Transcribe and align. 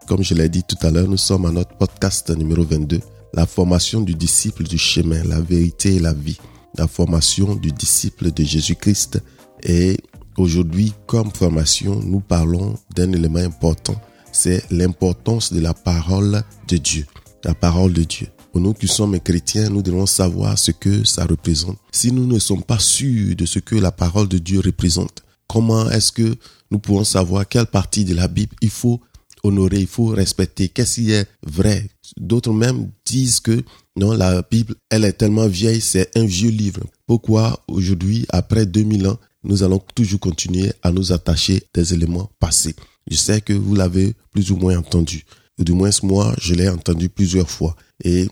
Comme 0.07 0.23
je 0.23 0.35
l'ai 0.35 0.49
dit 0.49 0.63
tout 0.65 0.77
à 0.83 0.91
l'heure, 0.91 1.09
nous 1.09 1.17
sommes 1.17 1.47
à 1.47 1.51
notre 1.51 1.77
podcast 1.77 2.31
numéro 2.31 2.65
22, 2.65 3.01
la 3.35 3.47
formation 3.47 4.01
du 4.01 4.15
disciple 4.15 4.65
du 4.65 4.79
chemin, 4.79 5.23
la 5.25 5.41
vérité 5.41 5.97
et 5.97 6.01
la 6.01 6.13
vie, 6.13 6.39
la 6.77 6.89
formation 6.89 7.55
du 7.55 7.73
disciple 7.73 8.33
de 8.33 8.45
Jésus-Christ. 8.45 9.23
Et 9.63 9.97
aujourd'hui, 10.37 10.93
comme 11.07 11.31
formation, 11.31 12.01
nous 12.05 12.21
parlons 12.21 12.75
d'un 12.95 13.13
élément 13.13 13.39
important, 13.39 14.01
c'est 14.33 14.65
l'importance 14.71 15.53
de 15.53 15.61
la 15.61 15.75
parole 15.75 16.43
de 16.69 16.77
Dieu, 16.77 17.07
la 17.45 17.55
parole 17.55 17.93
de 17.93 18.05
Dieu. 18.05 18.29
Pour 18.53 18.61
nous 18.61 18.75
qui 18.75 18.89
sommes 18.89 19.19
chrétiens, 19.19 19.71
nous 19.71 19.83
devons 19.83 20.05
savoir 20.05 20.59
ce 20.59 20.73
que 20.73 21.05
ça 21.05 21.25
représente. 21.25 21.79
Si 21.91 22.13
nous 22.13 22.27
ne 22.27 22.39
sommes 22.39 22.63
pas 22.63 22.79
sûrs 22.79 23.35
de 23.35 23.47
ce 23.47 23.59
que 23.61 23.77
la 23.77 23.93
parole 23.93 24.29
de 24.29 24.39
Dieu 24.39 24.61
représente, 24.61 25.22
comment 25.53 25.91
est-ce 25.91 26.13
que 26.13 26.35
nous 26.71 26.79
pouvons 26.79 27.05
savoir 27.05 27.47
quelle 27.47 27.67
partie 27.67 28.07
de 28.07 28.15
la 28.15 28.27
Bible 28.27 28.57
il 28.63 28.71
faut 28.71 29.01
honorer, 29.43 29.81
il 29.81 29.87
faut 29.87 30.07
respecter, 30.07 30.69
qu'est-ce 30.69 30.95
qui 30.95 31.11
est 31.13 31.27
vrai. 31.47 31.91
D'autres 32.17 32.53
même 32.53 32.91
disent 33.05 33.41
que 33.41 33.63
non, 33.97 34.13
la 34.13 34.43
Bible, 34.51 34.75
elle 34.89 35.05
est 35.05 35.13
tellement 35.13 35.47
vieille, 35.47 35.83
c'est 35.83 36.17
un 36.17 36.25
vieux 36.25 36.51
livre. 36.51 36.81
Pourquoi 37.07 37.63
aujourd'hui, 37.69 38.25
après 38.31 38.65
2000 38.65 39.09
ans, 39.09 39.19
nous 39.45 39.63
allons 39.63 39.83
toujours 39.95 40.21
continuer 40.21 40.73
à 40.83 40.91
nous 40.91 41.13
attacher 41.13 41.63
des 41.75 41.93
éléments 41.93 42.31
passés? 42.41 42.75
Je 43.11 43.17
sais 43.17 43.43
que 43.43 43.53
vous 43.53 43.75
l'avez 43.75 44.15
plus 44.31 44.53
ou 44.53 44.57
moins 44.57 44.79
entendu. 44.79 45.27
Ou 45.59 45.65
du 45.65 45.73
moins, 45.73 45.91
moi, 46.03 46.35
je 46.41 46.55
l'ai 46.55 46.69
entendu 46.69 47.11
plusieurs 47.11 47.51
fois. 47.51 47.77
Et 48.03 48.29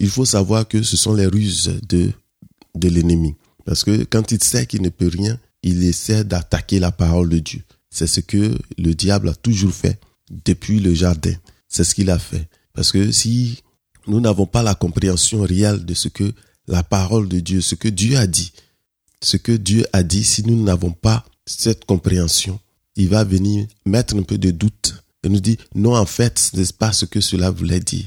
il 0.00 0.08
faut 0.08 0.24
savoir 0.24 0.66
que 0.66 0.82
ce 0.82 0.96
sont 0.96 1.14
les 1.14 1.26
ruses 1.26 1.78
de, 1.88 2.10
de 2.74 2.88
l'ennemi. 2.88 3.36
Parce 3.64 3.84
que 3.84 4.04
quand 4.04 4.32
il 4.32 4.42
sait 4.42 4.66
qu'il 4.66 4.82
ne 4.82 4.88
peut 4.88 5.10
rien, 5.12 5.38
il 5.66 5.82
essaie 5.82 6.22
d'attaquer 6.22 6.78
la 6.78 6.92
parole 6.92 7.28
de 7.28 7.40
Dieu. 7.40 7.62
C'est 7.90 8.06
ce 8.06 8.20
que 8.20 8.56
le 8.78 8.94
diable 8.94 9.30
a 9.30 9.34
toujours 9.34 9.72
fait 9.72 9.98
depuis 10.30 10.78
le 10.78 10.94
jardin. 10.94 11.34
C'est 11.68 11.82
ce 11.82 11.94
qu'il 11.94 12.08
a 12.08 12.20
fait. 12.20 12.48
Parce 12.72 12.92
que 12.92 13.10
si 13.10 13.64
nous 14.06 14.20
n'avons 14.20 14.46
pas 14.46 14.62
la 14.62 14.76
compréhension 14.76 15.40
réelle 15.40 15.84
de 15.84 15.92
ce 15.92 16.06
que 16.06 16.32
la 16.68 16.84
parole 16.84 17.28
de 17.28 17.40
Dieu, 17.40 17.60
ce 17.60 17.74
que 17.74 17.88
Dieu 17.88 18.16
a 18.16 18.28
dit, 18.28 18.52
ce 19.20 19.36
que 19.36 19.50
Dieu 19.50 19.84
a 19.92 20.04
dit, 20.04 20.22
si 20.22 20.44
nous 20.44 20.62
n'avons 20.62 20.92
pas 20.92 21.24
cette 21.46 21.84
compréhension, 21.84 22.60
il 22.94 23.08
va 23.08 23.24
venir 23.24 23.66
mettre 23.84 24.14
un 24.16 24.22
peu 24.22 24.38
de 24.38 24.52
doute 24.52 24.94
et 25.24 25.28
nous 25.28 25.40
dire, 25.40 25.56
non, 25.74 25.96
en 25.96 26.06
fait, 26.06 26.38
ce 26.38 26.56
n'est 26.56 26.72
pas 26.78 26.92
ce 26.92 27.06
que 27.06 27.20
cela 27.20 27.50
voulait 27.50 27.80
dire. 27.80 28.06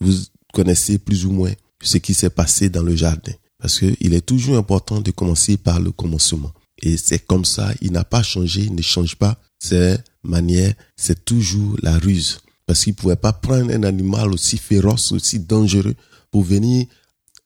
Vous 0.00 0.14
connaissez 0.52 0.98
plus 0.98 1.24
ou 1.24 1.30
moins 1.30 1.52
ce 1.80 1.98
qui 1.98 2.14
s'est 2.14 2.30
passé 2.30 2.68
dans 2.68 2.82
le 2.82 2.96
jardin. 2.96 3.32
Parce 3.62 3.78
qu'il 3.78 4.12
est 4.12 4.26
toujours 4.26 4.56
important 4.56 5.00
de 5.00 5.12
commencer 5.12 5.56
par 5.56 5.78
le 5.78 5.92
commencement. 5.92 6.52
Et 6.82 6.96
c'est 6.96 7.20
comme 7.24 7.44
ça, 7.44 7.72
il 7.80 7.92
n'a 7.92 8.02
pas 8.02 8.24
changé, 8.24 8.62
il 8.62 8.74
ne 8.74 8.82
change 8.82 9.14
pas 9.14 9.40
ses 9.60 9.98
manières, 10.24 10.74
c'est 10.96 11.24
toujours 11.24 11.76
la 11.80 11.96
ruse. 11.96 12.40
Parce 12.66 12.82
qu'il 12.82 12.94
ne 12.94 12.96
pouvait 12.96 13.14
pas 13.14 13.32
prendre 13.32 13.72
un 13.72 13.84
animal 13.84 14.32
aussi 14.32 14.58
féroce, 14.58 15.12
aussi 15.12 15.38
dangereux, 15.38 15.94
pour 16.32 16.42
venir 16.42 16.86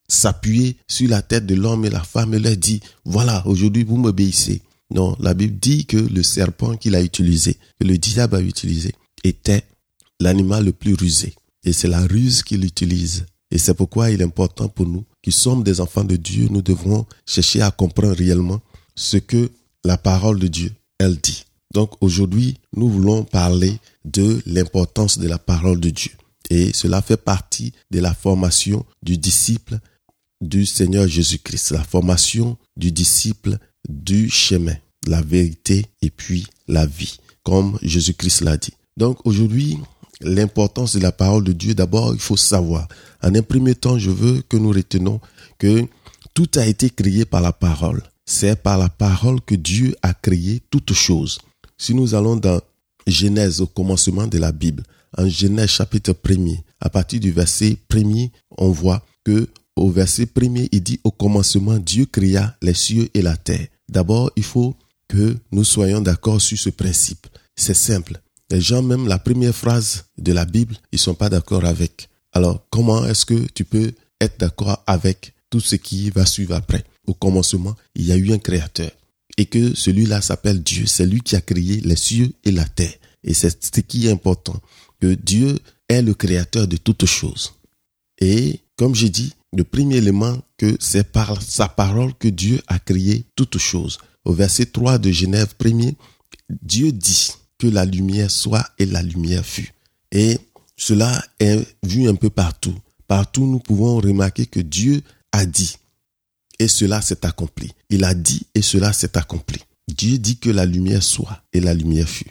s'appuyer 0.08 0.78
sur 0.88 1.10
la 1.10 1.20
tête 1.20 1.44
de 1.44 1.54
l'homme 1.54 1.84
et 1.84 1.90
la 1.90 2.02
femme 2.02 2.32
et 2.32 2.38
leur 2.38 2.56
dire, 2.56 2.80
voilà, 3.04 3.46
aujourd'hui 3.46 3.84
vous 3.84 3.98
m'obéissez. 3.98 4.62
Non, 4.90 5.16
la 5.20 5.34
Bible 5.34 5.58
dit 5.58 5.84
que 5.84 5.98
le 5.98 6.22
serpent 6.22 6.78
qu'il 6.78 6.94
a 6.94 7.02
utilisé, 7.02 7.58
que 7.78 7.86
le 7.86 7.98
diable 7.98 8.36
a 8.36 8.40
utilisé, 8.40 8.94
était 9.22 9.64
l'animal 10.18 10.64
le 10.64 10.72
plus 10.72 10.94
rusé. 10.94 11.34
Et 11.62 11.74
c'est 11.74 11.88
la 11.88 12.06
ruse 12.06 12.42
qu'il 12.42 12.64
utilise. 12.64 13.26
Et 13.50 13.58
c'est 13.58 13.74
pourquoi 13.74 14.10
il 14.10 14.20
est 14.20 14.24
important 14.24 14.68
pour 14.68 14.86
nous, 14.86 15.04
qui 15.22 15.32
sommes 15.32 15.62
des 15.62 15.80
enfants 15.80 16.04
de 16.04 16.16
Dieu, 16.16 16.48
nous 16.50 16.62
devrons 16.62 17.06
chercher 17.26 17.62
à 17.62 17.70
comprendre 17.70 18.16
réellement 18.16 18.60
ce 18.94 19.18
que 19.18 19.50
la 19.84 19.96
parole 19.96 20.38
de 20.38 20.48
Dieu, 20.48 20.72
elle 20.98 21.16
dit. 21.16 21.44
Donc 21.72 21.92
aujourd'hui, 22.00 22.58
nous 22.74 22.88
voulons 22.88 23.24
parler 23.24 23.78
de 24.04 24.42
l'importance 24.46 25.18
de 25.18 25.28
la 25.28 25.38
parole 25.38 25.80
de 25.80 25.90
Dieu. 25.90 26.12
Et 26.50 26.72
cela 26.72 27.02
fait 27.02 27.16
partie 27.16 27.72
de 27.90 28.00
la 28.00 28.14
formation 28.14 28.84
du 29.02 29.18
disciple 29.18 29.78
du 30.40 30.66
Seigneur 30.66 31.08
Jésus-Christ, 31.08 31.70
la 31.70 31.82
formation 31.82 32.56
du 32.76 32.92
disciple 32.92 33.58
du 33.88 34.28
chemin, 34.30 34.76
la 35.06 35.22
vérité 35.22 35.86
et 36.02 36.10
puis 36.10 36.46
la 36.68 36.86
vie, 36.86 37.18
comme 37.42 37.78
Jésus-Christ 37.82 38.42
l'a 38.42 38.56
dit. 38.56 38.74
Donc 38.96 39.18
aujourd'hui, 39.24 39.78
l'importance 40.20 40.96
de 40.96 41.00
la 41.00 41.12
parole 41.12 41.44
de 41.44 41.52
Dieu, 41.52 41.74
d'abord, 41.74 42.14
il 42.14 42.20
faut 42.20 42.36
savoir. 42.36 42.88
En 43.22 43.34
un 43.34 43.42
premier 43.42 43.74
temps, 43.74 43.98
je 43.98 44.10
veux 44.10 44.42
que 44.48 44.56
nous 44.56 44.70
retenons 44.70 45.20
que 45.58 45.86
tout 46.34 46.48
a 46.56 46.66
été 46.66 46.90
créé 46.90 47.24
par 47.24 47.40
la 47.40 47.52
parole. 47.52 48.02
C'est 48.24 48.60
par 48.60 48.78
la 48.78 48.88
parole 48.88 49.40
que 49.40 49.54
Dieu 49.54 49.94
a 50.02 50.12
créé 50.14 50.60
toutes 50.70 50.92
choses. 50.92 51.38
Si 51.78 51.94
nous 51.94 52.14
allons 52.14 52.36
dans 52.36 52.60
Genèse 53.06 53.60
au 53.60 53.66
commencement 53.66 54.26
de 54.26 54.38
la 54.38 54.52
Bible, 54.52 54.82
en 55.16 55.28
Genèse 55.28 55.70
chapitre 55.70 56.14
1 56.28 56.56
à 56.80 56.90
partir 56.90 57.20
du 57.20 57.30
verset 57.30 57.78
1 57.92 58.26
on 58.58 58.70
voit 58.70 59.04
que 59.24 59.48
au 59.76 59.90
verset 59.90 60.28
1 60.36 60.66
il 60.72 60.82
dit 60.82 61.00
au 61.04 61.10
commencement 61.10 61.78
Dieu 61.78 62.06
créa 62.06 62.56
les 62.62 62.74
cieux 62.74 63.08
et 63.14 63.22
la 63.22 63.36
terre. 63.36 63.68
D'abord, 63.88 64.30
il 64.36 64.42
faut 64.42 64.74
que 65.08 65.36
nous 65.52 65.64
soyons 65.64 66.00
d'accord 66.00 66.40
sur 66.40 66.58
ce 66.58 66.70
principe. 66.70 67.26
C'est 67.54 67.74
simple. 67.74 68.20
Les 68.50 68.60
gens, 68.60 68.82
même 68.82 69.08
la 69.08 69.18
première 69.18 69.54
phrase 69.54 70.04
de 70.18 70.32
la 70.32 70.44
Bible, 70.44 70.76
ils 70.92 70.98
sont 70.98 71.14
pas 71.14 71.28
d'accord 71.28 71.64
avec. 71.64 72.08
Alors, 72.32 72.64
comment 72.70 73.04
est-ce 73.06 73.24
que 73.24 73.46
tu 73.54 73.64
peux 73.64 73.92
être 74.20 74.38
d'accord 74.38 74.82
avec 74.86 75.34
tout 75.50 75.60
ce 75.60 75.76
qui 75.76 76.10
va 76.10 76.26
suivre 76.26 76.54
après? 76.54 76.84
Au 77.06 77.14
commencement, 77.14 77.74
il 77.94 78.06
y 78.06 78.12
a 78.12 78.16
eu 78.16 78.32
un 78.32 78.38
créateur. 78.38 78.90
Et 79.36 79.46
que 79.46 79.74
celui-là 79.74 80.22
s'appelle 80.22 80.62
Dieu. 80.62 80.86
C'est 80.86 81.06
lui 81.06 81.20
qui 81.20 81.36
a 81.36 81.40
créé 81.40 81.80
les 81.80 81.96
cieux 81.96 82.32
et 82.44 82.52
la 82.52 82.64
terre. 82.64 82.94
Et 83.24 83.34
c'est 83.34 83.64
ce 83.64 83.80
qui 83.80 84.06
est 84.06 84.10
important. 84.10 84.60
Que 85.00 85.14
Dieu 85.14 85.58
est 85.88 86.02
le 86.02 86.14
créateur 86.14 86.68
de 86.68 86.76
toutes 86.76 87.06
choses. 87.06 87.54
Et, 88.18 88.60
comme 88.76 88.94
j'ai 88.94 89.10
dit, 89.10 89.34
le 89.52 89.64
premier 89.64 89.96
élément 89.96 90.38
que 90.56 90.76
c'est 90.80 91.10
par 91.10 91.42
sa 91.42 91.68
parole 91.68 92.14
que 92.14 92.28
Dieu 92.28 92.60
a 92.66 92.78
créé 92.78 93.24
toutes 93.34 93.58
choses. 93.58 93.98
Au 94.24 94.32
verset 94.32 94.66
3 94.66 94.98
de 94.98 95.10
Genève 95.10 95.54
1 95.64 95.92
Dieu 96.62 96.92
dit, 96.92 97.30
que 97.58 97.66
la 97.66 97.84
lumière 97.84 98.30
soit 98.30 98.66
et 98.78 98.86
la 98.86 99.02
lumière 99.02 99.44
fut. 99.44 99.72
Et 100.12 100.38
cela 100.76 101.22
est 101.40 101.66
vu 101.82 102.08
un 102.08 102.14
peu 102.14 102.30
partout. 102.30 102.74
Partout, 103.06 103.46
nous 103.46 103.60
pouvons 103.60 103.96
remarquer 103.96 104.46
que 104.46 104.60
Dieu 104.60 105.02
a 105.32 105.46
dit 105.46 105.76
et 106.58 106.68
cela 106.68 107.02
s'est 107.02 107.24
accompli. 107.24 107.72
Il 107.90 108.04
a 108.04 108.14
dit 108.14 108.46
et 108.54 108.62
cela 108.62 108.92
s'est 108.92 109.16
accompli. 109.16 109.60
Dieu 109.88 110.18
dit 110.18 110.38
que 110.38 110.50
la 110.50 110.66
lumière 110.66 111.02
soit 111.02 111.42
et 111.52 111.60
la 111.60 111.74
lumière 111.74 112.08
fut. 112.08 112.30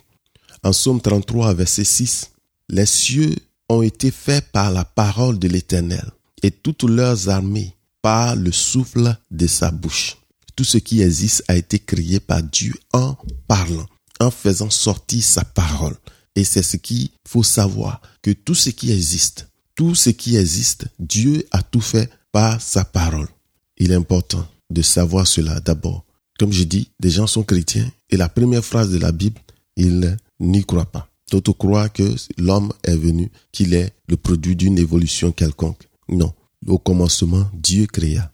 En 0.64 0.74
Somme 0.74 1.02
33, 1.02 1.54
verset 1.54 1.84
6, 1.84 2.32
les 2.70 2.86
cieux 2.86 3.36
ont 3.70 3.82
été 3.82 4.12
faits 4.12 4.52
par 4.52 4.72
la 4.72 4.84
parole 4.84 5.40
de 5.40 5.48
l'Éternel 5.48 6.06
et 6.44 6.52
toutes 6.52 6.84
leurs 6.84 7.30
armées 7.30 7.76
par 8.02 8.36
le 8.36 8.52
souffle 8.52 9.16
de 9.32 9.48
sa 9.48 9.72
bouche. 9.72 10.18
Tout 10.56 10.64
ce 10.64 10.78
qui 10.78 11.02
existe 11.02 11.44
a 11.48 11.56
été 11.56 11.80
créé 11.80 12.20
par 12.20 12.42
Dieu 12.42 12.74
en 12.94 13.16
parlant 13.48 13.86
en 14.26 14.32
faisant 14.32 14.70
sortir 14.70 15.24
sa 15.24 15.44
parole. 15.44 15.96
Et 16.36 16.44
c'est 16.44 16.64
ce 16.64 16.78
qu'il 16.78 17.10
faut 17.28 17.44
savoir, 17.44 18.02
que 18.22 18.32
tout 18.32 18.56
ce 18.56 18.70
qui 18.70 18.92
existe, 18.92 19.48
tout 19.76 19.96
ce 19.96 20.10
qui 20.10 20.36
existe, 20.36 20.88
Dieu 21.00 21.48
a 21.52 21.62
tout 21.62 21.82
fait 21.82 22.10
par 22.32 22.62
sa 22.62 22.84
parole. 22.84 23.30
Il 23.78 23.92
est 23.92 23.96
important 23.96 24.46
de 24.70 24.82
savoir 24.82 25.28
cela 25.28 25.60
d'abord. 25.60 26.06
Comme 26.38 26.52
je 26.52 26.64
dis, 26.64 26.90
des 27.00 27.10
gens 27.10 27.28
sont 27.28 27.44
chrétiens 27.44 27.90
et 28.10 28.18
la 28.18 28.28
première 28.28 28.66
phrase 28.66 28.90
de 28.90 28.98
la 28.98 29.12
Bible, 29.12 29.40
ils 29.78 30.18
n'y 30.40 30.64
croient 30.66 30.92
pas. 30.92 31.10
D'autres 31.32 31.54
croient 31.54 31.90
que 31.90 32.16
l'homme 32.38 32.72
est 32.84 32.96
venu, 32.96 33.32
qu'il 33.52 33.74
est 33.74 33.94
le 34.08 34.18
produit 34.18 34.56
d'une 34.56 34.78
évolution 34.78 35.32
quelconque. 35.32 35.88
Non. 36.10 36.34
Au 36.68 36.78
commencement, 36.78 37.50
Dieu 37.54 37.86
créa. 37.88 38.32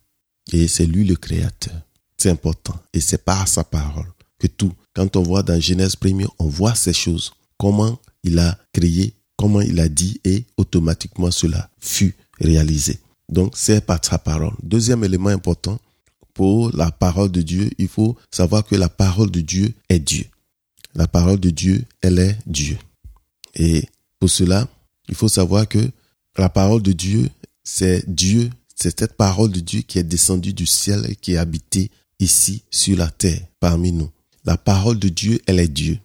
Et 0.51 0.67
c'est 0.67 0.85
lui 0.85 1.05
le 1.05 1.15
créateur. 1.15 1.73
C'est 2.17 2.29
important. 2.29 2.75
Et 2.93 2.99
c'est 2.99 3.23
par 3.23 3.47
sa 3.47 3.63
parole 3.63 4.11
que 4.39 4.47
tout, 4.47 4.73
quand 4.93 5.15
on 5.15 5.23
voit 5.23 5.43
dans 5.43 5.59
Genèse 5.59 5.95
1 6.03 6.25
on 6.39 6.47
voit 6.47 6.75
ces 6.75 6.93
choses. 6.93 7.31
Comment 7.57 7.99
il 8.23 8.39
a 8.39 8.57
créé, 8.73 9.13
comment 9.37 9.61
il 9.61 9.79
a 9.79 9.89
dit 9.89 10.19
et 10.23 10.45
automatiquement 10.57 11.31
cela 11.31 11.69
fut 11.79 12.15
réalisé. 12.39 12.99
Donc 13.29 13.53
c'est 13.55 13.85
par 13.85 14.03
sa 14.03 14.17
parole. 14.17 14.53
Deuxième 14.63 15.03
élément 15.03 15.29
important 15.29 15.79
pour 16.33 16.75
la 16.75 16.91
parole 16.91 17.31
de 17.31 17.41
Dieu, 17.41 17.69
il 17.77 17.87
faut 17.87 18.17
savoir 18.29 18.65
que 18.65 18.75
la 18.75 18.89
parole 18.89 19.31
de 19.31 19.41
Dieu 19.41 19.73
est 19.89 19.99
Dieu. 19.99 20.25
La 20.95 21.07
parole 21.07 21.39
de 21.39 21.49
Dieu, 21.49 21.83
elle 22.01 22.19
est 22.19 22.37
Dieu. 22.45 22.77
Et 23.55 23.85
pour 24.19 24.29
cela, 24.29 24.67
il 25.07 25.15
faut 25.15 25.27
savoir 25.27 25.67
que 25.67 25.89
la 26.37 26.49
parole 26.49 26.81
de 26.81 26.91
Dieu, 26.91 27.29
c'est 27.63 28.03
Dieu, 28.07 28.49
c'est 28.75 28.99
cette 28.99 29.13
parole 29.13 29.51
de 29.51 29.59
Dieu 29.59 29.81
qui 29.81 29.99
est 29.99 30.03
descendue 30.03 30.53
du 30.53 30.65
ciel 30.65 31.05
et 31.09 31.15
qui 31.15 31.33
est 31.33 31.37
habitée 31.37 31.91
ici 32.19 32.63
sur 32.69 32.97
la 32.97 33.09
terre 33.09 33.41
parmi 33.59 33.91
nous. 33.91 34.09
La 34.45 34.57
parole 34.57 34.97
de 34.97 35.09
Dieu, 35.09 35.39
elle 35.45 35.59
est 35.59 35.67
Dieu. 35.67 35.99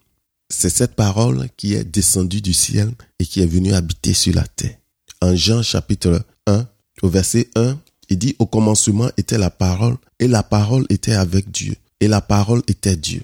C'est 0.49 0.71
cette 0.71 0.95
parole 0.95 1.49
qui 1.57 1.75
est 1.75 1.85
descendue 1.85 2.41
du 2.41 2.53
ciel 2.53 2.93
et 3.19 3.27
qui 3.27 3.41
est 3.41 3.47
venue 3.47 3.73
habiter 3.73 4.15
sur 4.15 4.35
la 4.35 4.47
terre. 4.47 4.77
En 5.21 5.35
Jean 5.35 5.63
chapitre 5.63 6.23
1, 6.47 6.67
au 7.03 7.09
verset 7.09 7.49
1, 7.57 7.79
il 8.09 8.19
dit, 8.19 8.37
au 8.39 8.47
commencement 8.47 9.11
était 9.17 9.39
la 9.39 9.51
parole 9.51 9.97
et 10.21 10.29
la 10.29 10.43
parole 10.43 10.87
était 10.91 11.15
avec 11.15 11.51
Dieu 11.51 11.75
et 12.01 12.09
la 12.09 12.21
parole 12.21 12.63
était 12.69 12.97
Dieu. 12.97 13.23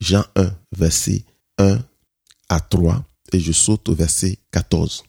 Jean 0.00 0.24
1, 0.36 0.50
verset 0.76 1.22
1 1.58 1.78
à 2.48 2.60
3 2.60 3.04
et 3.32 3.40
je 3.40 3.52
saute 3.52 3.88
au 3.88 3.94
verset 3.94 4.38
14. 4.50 5.04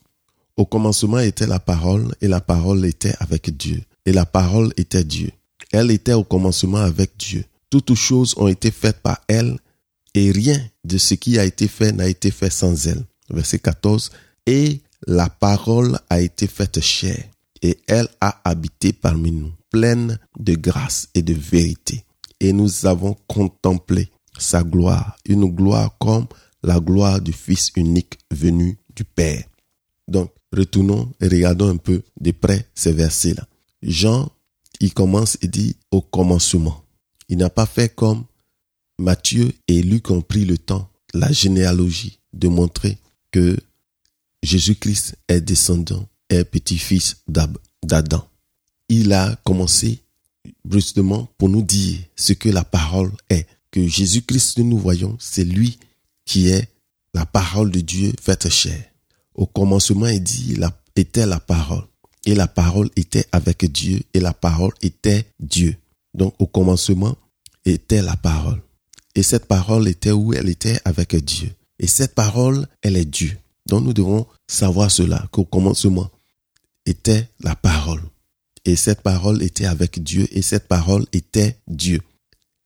Au 0.56 0.64
commencement 0.64 1.18
était 1.18 1.46
la 1.46 1.58
parole 1.58 2.14
et 2.20 2.28
la 2.28 2.40
parole 2.40 2.84
était 2.84 3.14
avec 3.18 3.56
Dieu 3.56 3.82
et 4.06 4.12
la 4.12 4.26
parole 4.26 4.72
était 4.76 5.04
Dieu. 5.04 5.30
Elle 5.72 5.90
était 5.90 6.12
au 6.12 6.24
commencement 6.24 6.78
avec 6.78 7.16
Dieu. 7.18 7.44
Toutes 7.70 7.94
choses 7.94 8.34
ont 8.36 8.48
été 8.48 8.70
faites 8.70 9.00
par 9.00 9.20
elle 9.28 9.58
et 10.14 10.32
rien 10.32 10.60
de 10.84 10.98
ce 10.98 11.14
qui 11.14 11.38
a 11.38 11.44
été 11.44 11.68
fait 11.68 11.92
n'a 11.92 12.08
été 12.08 12.30
fait 12.30 12.50
sans 12.50 12.86
elle. 12.86 13.04
Verset 13.30 13.60
14. 13.60 14.10
Et 14.46 14.80
la 15.06 15.28
parole 15.28 15.98
a 16.10 16.20
été 16.20 16.46
faite 16.46 16.80
chair 16.80 17.24
et 17.62 17.78
elle 17.86 18.08
a 18.20 18.40
habité 18.44 18.92
parmi 18.92 19.30
nous, 19.30 19.52
pleine 19.70 20.18
de 20.38 20.54
grâce 20.54 21.08
et 21.14 21.22
de 21.22 21.34
vérité. 21.34 22.04
Et 22.40 22.52
nous 22.52 22.86
avons 22.86 23.16
contemplé 23.26 24.10
sa 24.38 24.62
gloire, 24.62 25.16
une 25.26 25.44
gloire 25.44 25.96
comme 25.98 26.26
la 26.62 26.80
gloire 26.80 27.20
du 27.20 27.32
Fils 27.32 27.70
unique 27.76 28.18
venu 28.30 28.78
du 28.94 29.04
Père. 29.04 29.44
Donc, 30.08 30.32
retournons 30.52 31.12
et 31.20 31.28
regardons 31.28 31.68
un 31.68 31.76
peu 31.76 32.02
de 32.20 32.30
près 32.32 32.66
ces 32.74 32.92
versets-là. 32.92 33.46
Jean, 33.82 34.30
il 34.80 34.92
commence 34.92 35.38
et 35.42 35.48
dit 35.48 35.76
au 35.90 36.00
commencement. 36.00 36.82
Il 37.30 37.38
n'a 37.38 37.48
pas 37.48 37.64
fait 37.64 37.88
comme 37.88 38.24
Matthieu 38.98 39.52
et 39.68 39.82
Luc 39.82 40.10
ont 40.10 40.20
pris 40.20 40.44
le 40.44 40.58
temps, 40.58 40.90
la 41.14 41.30
généalogie, 41.30 42.18
de 42.32 42.48
montrer 42.48 42.98
que 43.30 43.56
Jésus-Christ 44.42 45.14
est 45.28 45.40
descendant, 45.40 46.08
est 46.28 46.44
petit-fils 46.44 47.22
d'Adam. 47.28 48.26
Il 48.88 49.12
a 49.12 49.36
commencé 49.44 50.02
brusquement 50.64 51.28
pour 51.38 51.48
nous 51.48 51.62
dire 51.62 52.00
ce 52.16 52.32
que 52.32 52.48
la 52.48 52.64
parole 52.64 53.12
est. 53.28 53.46
Que 53.70 53.86
Jésus-Christ 53.86 54.56
que 54.56 54.62
nous 54.62 54.78
voyons, 54.78 55.16
c'est 55.20 55.44
lui 55.44 55.78
qui 56.24 56.48
est 56.48 56.68
la 57.14 57.26
parole 57.26 57.70
de 57.70 57.80
Dieu 57.80 58.12
faite 58.20 58.48
chair. 58.48 58.84
Au 59.36 59.46
commencement, 59.46 60.08
il 60.08 60.20
dit, 60.20 60.56
il 60.56 60.68
était 60.96 61.26
la 61.26 61.38
parole. 61.38 61.86
Et 62.26 62.34
la 62.34 62.48
parole 62.48 62.90
était 62.96 63.26
avec 63.30 63.64
Dieu 63.70 64.00
et 64.14 64.18
la 64.18 64.34
parole 64.34 64.72
était 64.82 65.26
Dieu. 65.38 65.76
Donc 66.12 66.34
au 66.38 66.46
commencement 66.46 67.16
était 67.64 68.02
la 68.02 68.16
parole. 68.16 68.60
Et 69.14 69.22
cette 69.22 69.46
parole 69.46 69.88
était 69.88 70.12
où 70.12 70.32
elle 70.32 70.48
était 70.48 70.78
avec 70.84 71.16
Dieu. 71.16 71.50
Et 71.78 71.86
cette 71.86 72.14
parole, 72.14 72.66
elle 72.82 72.96
est 72.96 73.04
Dieu. 73.04 73.36
Donc 73.66 73.84
nous 73.84 73.92
devons 73.92 74.26
savoir 74.46 74.90
cela, 74.90 75.26
qu'au 75.30 75.44
commencement 75.44 76.10
était 76.86 77.28
la 77.40 77.54
parole. 77.54 78.02
Et 78.64 78.76
cette 78.76 79.02
parole 79.02 79.42
était 79.42 79.64
avec 79.64 80.02
Dieu 80.02 80.28
et 80.32 80.42
cette 80.42 80.68
parole 80.68 81.06
était 81.12 81.56
Dieu. 81.66 82.00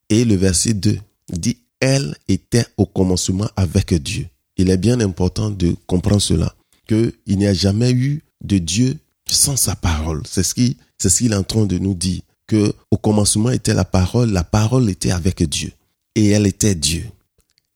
Et 0.09 0.25
le 0.25 0.35
verset 0.35 0.75
2 0.75 0.99
dit, 1.33 1.59
elle 1.81 2.17
était 2.29 2.67
au 2.77 2.87
commencement 2.87 3.49
avec 3.57 3.95
Dieu. 3.95 4.27
Il 4.57 4.71
est 4.71 4.77
bien 4.77 5.01
important 5.01 5.51
de 5.51 5.75
comprendre 5.87 6.23
cela, 6.23 6.55
qu'il 6.87 7.13
n'y 7.27 7.47
a 7.47 7.55
jamais 7.55 7.93
eu 7.93 8.23
de 8.43 8.59
Dieu 8.59 8.97
sans 9.29 9.57
sa 9.57 9.75
parole. 9.75 10.23
C'est 10.27 10.43
ce 10.43 10.55
qui, 10.55 10.77
c'est 10.99 11.09
ce 11.09 11.19
qu'il 11.19 11.33
est 11.33 11.37
en 11.37 11.43
train 11.43 11.67
de 11.67 11.79
nous 11.79 11.95
dire, 11.95 12.23
que 12.47 12.73
au 12.91 12.97
commencement 12.97 13.51
était 13.51 13.75
la 13.75 13.85
parole, 13.85 14.31
la 14.31 14.45
parole 14.45 14.91
était 14.91 15.11
avec 15.11 15.43
Dieu 15.43 15.73
et 16.15 16.29
elle 16.29 16.47
était 16.47 16.75
Dieu. 16.75 17.05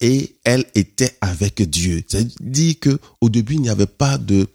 Et 0.01 0.37
elle 0.45 0.65
était 0.75 1.17
avec 1.21 1.61
Dieu. 1.69 2.05
C'est 2.07 2.41
dire 2.43 2.79
que 2.81 2.99
au 3.21 3.29
début 3.29 3.55
il 3.55 3.63
n'y 3.63 3.71
avait 3.71 3.87
pas 3.87 4.19
de 4.19 4.47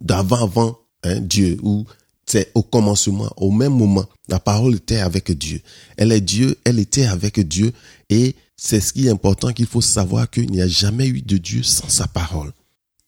d'avant 0.00 0.42
avant 0.42 0.78
hein, 1.04 1.20
Dieu 1.20 1.58
ou 1.62 1.84
c'est 2.26 2.50
au 2.54 2.62
commencement, 2.62 3.30
au 3.36 3.50
même 3.50 3.74
moment, 3.74 4.06
la 4.28 4.38
parole 4.38 4.76
était 4.76 4.98
avec 4.98 5.30
Dieu. 5.32 5.60
Elle 5.96 6.12
est 6.12 6.20
Dieu, 6.20 6.56
elle 6.64 6.78
était 6.78 7.06
avec 7.06 7.40
Dieu 7.40 7.72
et 8.08 8.36
c'est 8.56 8.80
ce 8.80 8.92
qui 8.92 9.06
est 9.06 9.10
important 9.10 9.52
qu'il 9.52 9.66
faut 9.66 9.80
savoir 9.80 10.30
qu'il 10.30 10.50
n'y 10.50 10.62
a 10.62 10.68
jamais 10.68 11.08
eu 11.08 11.20
de 11.20 11.36
Dieu 11.36 11.62
sans 11.62 11.88
sa 11.88 12.06
parole. 12.06 12.52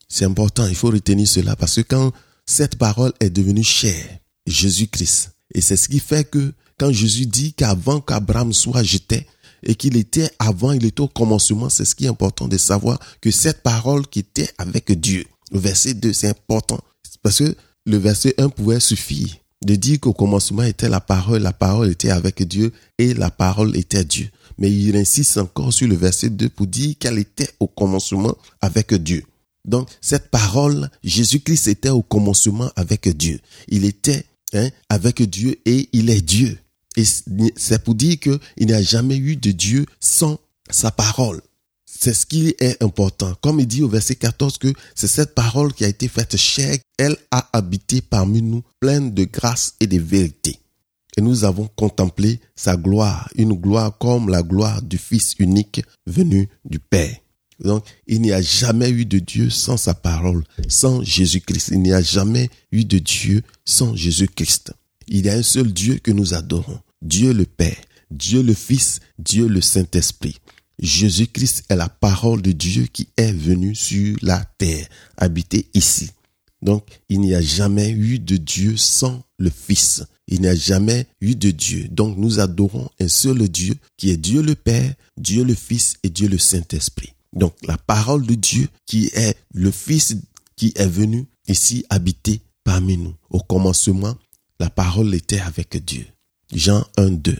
C'est 0.08 0.25
important, 0.25 0.66
il 0.66 0.75
faut 0.75 0.90
retenir 0.90 1.26
cela 1.28 1.56
parce 1.56 1.76
que 1.76 1.81
quand 1.82 2.12
cette 2.44 2.76
parole 2.76 3.12
est 3.20 3.31
devenue 3.31 3.64
chère, 3.64 4.19
Jésus-Christ, 4.46 5.33
et 5.54 5.60
c'est 5.60 5.76
ce 5.76 5.88
qui 5.88 5.98
fait 5.98 6.28
que 6.28 6.52
quand 6.78 6.92
Jésus 6.92 7.26
dit 7.26 7.52
qu'avant 7.52 8.00
qu'Abraham 8.00 8.52
soit 8.52 8.82
jeté, 8.82 9.26
et 9.64 9.74
qu'il 9.74 9.96
était 9.96 10.30
avant, 10.38 10.72
il 10.72 10.84
était 10.84 11.00
au 11.00 11.08
commencement, 11.08 11.68
c'est 11.68 11.84
ce 11.84 11.94
qui 11.94 12.04
est 12.04 12.08
important 12.08 12.48
de 12.48 12.58
savoir 12.58 12.98
que 13.20 13.30
cette 13.30 13.62
parole 13.62 14.06
qui 14.06 14.20
était 14.20 14.50
avec 14.58 14.92
Dieu, 14.92 15.24
le 15.50 15.58
verset 15.58 15.94
2, 15.94 16.12
c'est 16.12 16.28
important. 16.28 16.80
Parce 17.22 17.38
que 17.38 17.56
le 17.86 17.96
verset 17.96 18.34
1 18.38 18.50
pouvait 18.50 18.80
suffire 18.80 19.28
de 19.64 19.74
dire 19.74 19.98
qu'au 20.00 20.12
commencement 20.12 20.62
était 20.62 20.88
la 20.88 21.00
parole, 21.00 21.42
la 21.42 21.52
parole 21.52 21.90
était 21.90 22.10
avec 22.10 22.46
Dieu 22.46 22.72
et 22.98 23.14
la 23.14 23.30
parole 23.30 23.76
était 23.76 24.04
Dieu. 24.04 24.28
Mais 24.58 24.70
il 24.70 24.96
insiste 24.96 25.38
encore 25.38 25.72
sur 25.72 25.88
le 25.88 25.96
verset 25.96 26.30
2 26.30 26.50
pour 26.50 26.66
dire 26.66 26.94
qu'elle 26.98 27.18
était 27.18 27.49
au 27.61 27.66
commencement 27.66 28.37
avec 28.61 28.92
Dieu. 28.94 29.25
Donc, 29.64 29.88
cette 30.02 30.30
parole, 30.30 30.90
Jésus-Christ 31.02 31.68
était 31.68 31.88
au 31.88 32.02
commencement 32.02 32.70
avec 32.76 33.08
Dieu. 33.16 33.40
Il 33.68 33.87
était 33.87 34.26
hein, 34.54 34.68
avec 34.88 35.23
Dieu 35.23 35.56
et 35.64 35.88
il 35.92 36.11
est 36.11 36.20
Dieu. 36.20 36.58
Et 36.96 37.04
c'est 37.56 37.82
pour 37.82 37.94
dire 37.94 38.18
qu'il 38.20 38.66
n'y 38.66 38.73
a 38.73 38.82
jamais 38.82 39.16
eu 39.16 39.37
de 39.37 39.50
Dieu 39.50 39.87
sans 40.00 40.38
sa 40.70 40.90
parole. 40.90 41.40
C'est 41.87 42.14
ce 42.14 42.26
qui 42.26 42.54
est 42.58 42.82
important. 42.82 43.34
Comme 43.40 43.61
il 43.61 43.66
dit 43.66 43.82
au 43.82 43.88
verset 43.88 44.16
14 44.16 44.58
que 44.58 44.73
c'est 44.94 45.06
cette 45.06 45.34
parole 45.34 45.73
qui 45.73 45.84
a 45.84 45.88
été 45.88 46.08
faite 46.08 46.37
chère, 46.37 46.76
elle 46.99 47.16
a 47.30 47.49
habité 47.52 48.00
parmi 48.00 48.42
nous, 48.42 48.62
pleine 48.80 49.12
de 49.12 49.25
grâce 49.25 49.75
et 49.80 49.87
de 49.87 49.99
vérité. 49.99 50.58
Et 51.16 51.20
nous 51.20 51.44
avons 51.44 51.68
contemplé 51.76 52.40
sa 52.56 52.76
gloire, 52.76 53.28
une 53.37 53.54
gloire 53.54 53.96
comme 53.99 54.28
la 54.28 54.42
gloire 54.42 54.82
du 54.82 54.99
Fils 54.99 55.34
unique 55.38 55.82
venu 56.06 56.49
du 56.64 56.78
Père. 56.78 57.16
Donc, 57.61 57.84
il 58.06 58.20
n'y 58.20 58.32
a 58.32 58.42
jamais 58.42 58.90
eu 58.90 59.04
de 59.04 59.18
Dieu 59.18 59.50
sans 59.50 59.76
sa 59.76 59.94
parole, 59.94 60.44
sans 60.68 61.02
Jésus-Christ. 61.02 61.70
Il 61.73 61.80
n'y 61.80 61.92
a 61.92 62.02
jamais 62.02 62.50
eu 62.73 62.84
de 62.84 62.99
Dieu 62.99 63.42
sans 63.64 63.94
Jésus-Christ. 63.94 64.73
Il 65.06 65.26
y 65.26 65.28
a 65.28 65.34
un 65.34 65.42
seul 65.42 65.73
Dieu 65.73 65.99
que 66.02 66.11
nous 66.11 66.34
adorons. 66.34 66.80
Dieu 67.02 67.32
le 67.32 67.44
Père, 67.44 67.76
Dieu 68.11 68.42
le 68.42 68.54
Fils, 68.54 69.00
Dieu 69.18 69.46
le 69.46 69.61
Saint-Esprit. 69.61 70.37
Jésus-Christ 70.78 71.64
est 71.68 71.76
la 71.76 71.88
parole 71.88 72.42
de 72.42 72.52
Dieu 72.52 72.87
qui 72.92 73.08
est 73.16 73.32
venu 73.32 73.75
sur 73.75 74.16
la 74.23 74.44
terre, 74.58 74.87
habité 75.16 75.68
ici. 75.75 76.11
Donc, 76.62 76.87
il 77.08 77.20
n'y 77.20 77.34
a 77.34 77.42
jamais 77.42 77.90
eu 77.90 78.18
de 78.18 78.37
Dieu 78.37 78.76
sans 78.76 79.23
le 79.38 79.50
Fils. 79.50 80.02
Il 80.26 80.40
n'y 80.40 80.49
a 80.49 80.54
jamais 80.54 81.06
eu 81.20 81.37
de 81.37 81.50
Dieu. 81.50 81.88
Donc, 81.90 82.16
nous 82.16 82.40
adorons 82.40 82.88
un 82.99 83.08
seul 83.08 83.46
Dieu 83.49 83.75
qui 83.96 84.11
est 84.11 84.16
Dieu 84.16 84.42
le 84.42 84.54
Père, 84.54 84.94
Dieu 85.18 85.44
le 85.44 85.54
Fils 85.54 85.96
et 86.02 86.08
Dieu 86.08 86.28
le 86.28 86.38
Saint-Esprit. 86.38 87.13
Donc, 87.35 87.55
la 87.67 87.76
parole 87.76 88.26
de 88.26 88.35
Dieu 88.35 88.69
qui 88.87 89.11
est 89.14 89.37
le 89.53 89.71
Fils 89.71 90.17
qui 90.57 90.73
est 90.76 90.87
venu 90.87 91.26
ici 91.49 91.85
habiter 91.91 92.41
parmi 92.62 92.97
nous. 92.97 93.14
Au 93.31 93.41
commencement, 93.41 94.17
la 94.61 94.71
parole 94.71 95.14
était 95.14 95.41
avec 95.41 95.85
Dieu. 95.85 96.07
Jean 96.53 96.85
1, 96.97 97.11
2. 97.11 97.37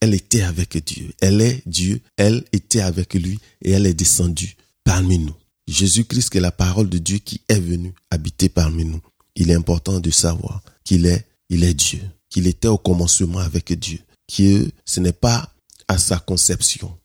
Elle 0.00 0.14
était 0.14 0.42
avec 0.42 0.82
Dieu. 0.84 1.12
Elle 1.20 1.40
est 1.40 1.62
Dieu. 1.66 2.00
Elle 2.16 2.44
était 2.52 2.80
avec 2.80 3.14
lui 3.14 3.38
et 3.62 3.72
elle 3.72 3.86
est 3.86 3.94
descendue 3.94 4.56
parmi 4.82 5.18
nous. 5.18 5.34
Jésus-Christ 5.66 6.34
est 6.36 6.40
la 6.40 6.52
parole 6.52 6.90
de 6.90 6.98
Dieu 6.98 7.18
qui 7.18 7.40
est 7.48 7.60
venu 7.60 7.94
habiter 8.10 8.48
parmi 8.48 8.84
nous. 8.84 9.00
Il 9.34 9.50
est 9.50 9.54
important 9.54 10.00
de 10.00 10.10
savoir 10.10 10.62
qu'il 10.84 11.06
est, 11.06 11.26
il 11.48 11.64
est 11.64 11.74
Dieu, 11.74 12.00
qu'il 12.28 12.46
était 12.46 12.68
au 12.68 12.78
commencement 12.78 13.38
avec 13.38 13.72
Dieu, 13.78 13.98
que 14.28 14.70
ce 14.84 15.00
n'est 15.00 15.12
pas 15.12 15.50
à 15.88 15.98
sa 15.98 16.18
conception 16.18 16.96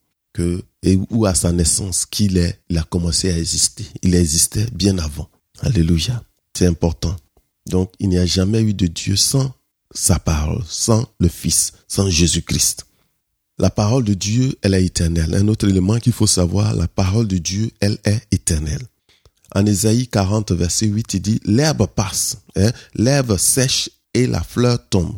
et 0.84 1.00
où 1.10 1.26
à 1.26 1.36
sa 1.36 1.52
naissance 1.52 2.06
qu'il 2.06 2.38
est, 2.38 2.60
il 2.70 2.78
a 2.78 2.84
commencé 2.84 3.32
à 3.32 3.38
exister. 3.38 3.86
Il 4.02 4.16
existait 4.16 4.68
bien 4.74 4.98
avant. 4.98 5.30
Alléluia. 5.62 6.24
C'est 6.58 6.68
important. 6.68 7.16
Donc, 7.68 7.92
il 8.00 8.10
n'y 8.10 8.18
a 8.18 8.26
jamais 8.26 8.62
eu 8.62 8.74
de 8.74 8.88
Dieu 8.88 9.16
sans 9.16 9.54
sa 9.94 10.20
parole, 10.20 10.64
sans 10.68 11.08
le 11.20 11.28
Fils, 11.28 11.74
sans 11.88 12.10
Jésus-Christ. 12.10 12.86
La 13.58 13.70
parole 13.70 14.06
de 14.06 14.14
Dieu, 14.14 14.56
elle 14.62 14.74
est 14.74 14.86
éternelle. 14.86 15.36
Un 15.36 15.48
autre 15.48 15.68
élément 15.68 16.00
qu'il 16.00 16.14
faut 16.14 16.28
savoir, 16.28 16.74
la 16.76 16.88
parole 16.88 17.28
de 17.28 17.38
Dieu, 17.38 17.72
elle 17.82 17.98
est 18.06 18.22
éternelle. 18.32 18.82
En 19.54 19.66
Ésaïe 19.66 20.08
40, 20.08 20.52
verset 20.52 20.86
8, 20.86 21.16
il 21.16 21.22
dit, 21.22 21.42
l'herbe 21.44 21.88
passe, 21.88 22.38
hein, 22.56 22.72
l'herbe 22.94 23.38
sèche 23.38 23.90
et 24.14 24.28
la 24.28 24.42
fleur 24.42 24.80
tombe. 24.90 25.18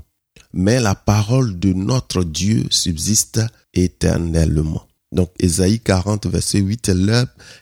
Mais 0.54 0.80
la 0.80 0.96
parole 0.96 1.60
de 1.60 1.74
notre 1.74 2.24
Dieu 2.24 2.66
subsiste 2.70 3.42
éternellement. 3.74 4.88
Donc, 5.12 5.32
Ésaïe 5.40 5.80
40, 5.80 6.28
verset 6.28 6.60
8, 6.60 6.92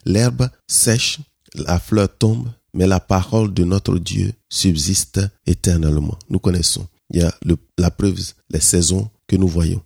l'herbe, 0.05 0.49
sèche, 0.67 1.19
la 1.55 1.79
fleur 1.79 2.09
tombe, 2.17 2.49
mais 2.73 2.87
la 2.87 2.99
parole 2.99 3.53
de 3.53 3.63
notre 3.63 3.97
Dieu 3.97 4.33
subsiste 4.49 5.21
éternellement. 5.47 6.17
Nous 6.29 6.39
connaissons. 6.39 6.87
Il 7.11 7.21
y 7.21 7.23
a 7.23 7.33
la 7.77 7.89
preuve, 7.89 8.19
les 8.51 8.59
saisons 8.59 9.09
que 9.27 9.35
nous 9.35 9.47
voyons, 9.47 9.81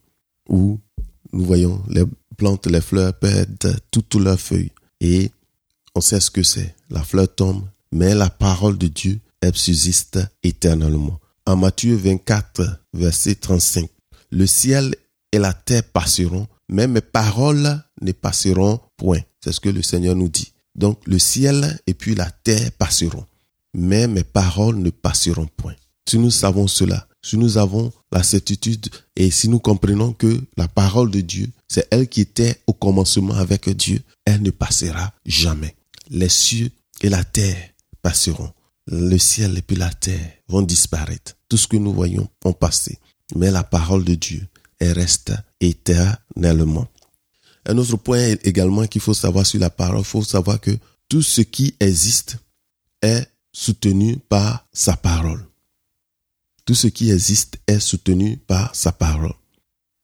où 0.50 0.79
nous 1.32 1.46
voyons 1.46 1.82
les 1.88 2.03
plantes, 2.36 2.67
les 2.67 2.82
fleurs 2.82 3.17
perdent 3.17 3.79
toutes 3.91 4.15
leurs 4.15 4.39
feuilles. 4.39 4.72
Et 5.00 5.32
on 5.96 6.01
sait 6.01 6.20
ce 6.20 6.32
que 6.32 6.43
c'est. 6.43 6.75
La 6.89 7.03
fleur 7.03 7.34
tombe, 7.34 7.63
mais 7.93 8.13
la 8.13 8.29
parole 8.29 8.77
de 8.77 8.88
Dieu, 8.88 9.20
subsiste 9.51 10.20
éternellement. 10.43 11.20
En 11.46 11.58
Matthieu 11.58 11.96
24, 11.96 12.79
verset 12.93 13.36
35, 13.36 13.89
le 14.32 14.48
ciel 14.48 14.96
et 15.32 15.39
la 15.39 15.53
terre 15.53 15.84
passeront, 15.84 16.48
mais 16.70 16.88
mes 16.88 17.01
paroles 17.01 17.84
ne 18.01 18.12
passeront 18.12 18.79
point. 18.98 19.22
C'est 19.43 19.51
ce 19.51 19.60
que 19.60 19.70
le 19.70 19.82
Seigneur 19.82 20.15
nous 20.15 20.29
dit. 20.29 20.53
Donc 20.75 21.00
le 21.05 21.20
ciel 21.20 21.79
et 21.86 21.93
puis 21.93 22.15
la 22.15 22.29
terre 22.32 22.72
passeront, 22.74 23.25
mais 23.74 24.08
mes 24.08 24.24
paroles 24.24 24.77
ne 24.77 24.89
passeront 24.89 25.48
point. 25.58 25.75
Si 26.08 26.17
nous 26.17 26.32
savons 26.32 26.67
cela, 26.67 27.08
si 27.22 27.38
nous 27.38 27.58
avons 27.58 27.91
la 28.12 28.24
certitude 28.24 28.89
et 29.15 29.32
si 29.32 29.48
nous 29.48 29.60
comprenons 29.60 30.13
que 30.13 30.41
la 30.58 30.67
parole 30.67 31.10
de 31.12 31.22
Dieu, 31.22 31.48
c'est 31.67 31.88
elle 31.91 32.08
qui 32.08 32.22
était 32.22 32.62
au 32.67 32.74
commencement 32.74 33.36
avec 33.36 33.70
Dieu, 33.70 34.01
elle 34.25 34.41
ne 34.41 34.51
passera 34.51 35.13
jamais. 35.25 35.75
Les 36.10 36.29
cieux 36.29 36.70
et 37.01 37.10
la 37.10 37.24
terre 37.24 37.70
passeront. 38.01 38.51
Le 38.88 39.17
ciel 39.17 39.58
et 39.58 39.62
puis 39.62 39.77
la 39.77 39.89
terre 39.89 40.34
vont 40.50 40.62
disparaître. 40.62 41.36
Tout 41.48 41.58
ce 41.58 41.67
que 41.67 41.77
nous 41.77 41.93
voyons 41.93 42.27
vont 42.43 42.51
passer. 42.51 43.00
Mais 43.36 43.50
la 43.50 43.63
parole 43.63 44.03
de 44.03 44.15
Dieu, 44.15 44.46
reste 44.91 45.33
éternellement. 45.59 46.87
Un 47.65 47.77
autre 47.77 47.97
point 47.97 48.35
également 48.43 48.85
qu'il 48.87 49.01
faut 49.01 49.13
savoir 49.13 49.45
sur 49.45 49.59
la 49.59 49.69
parole, 49.69 49.99
il 49.99 50.05
faut 50.05 50.23
savoir 50.23 50.59
que 50.59 50.71
tout 51.07 51.21
ce 51.21 51.41
qui 51.41 51.75
existe 51.79 52.37
est 53.01 53.27
soutenu 53.51 54.17
par 54.17 54.67
sa 54.73 54.97
parole. 54.97 55.45
Tout 56.65 56.75
ce 56.75 56.87
qui 56.87 57.11
existe 57.11 57.57
est 57.67 57.79
soutenu 57.79 58.37
par 58.37 58.75
sa 58.75 58.91
parole. 58.91 59.33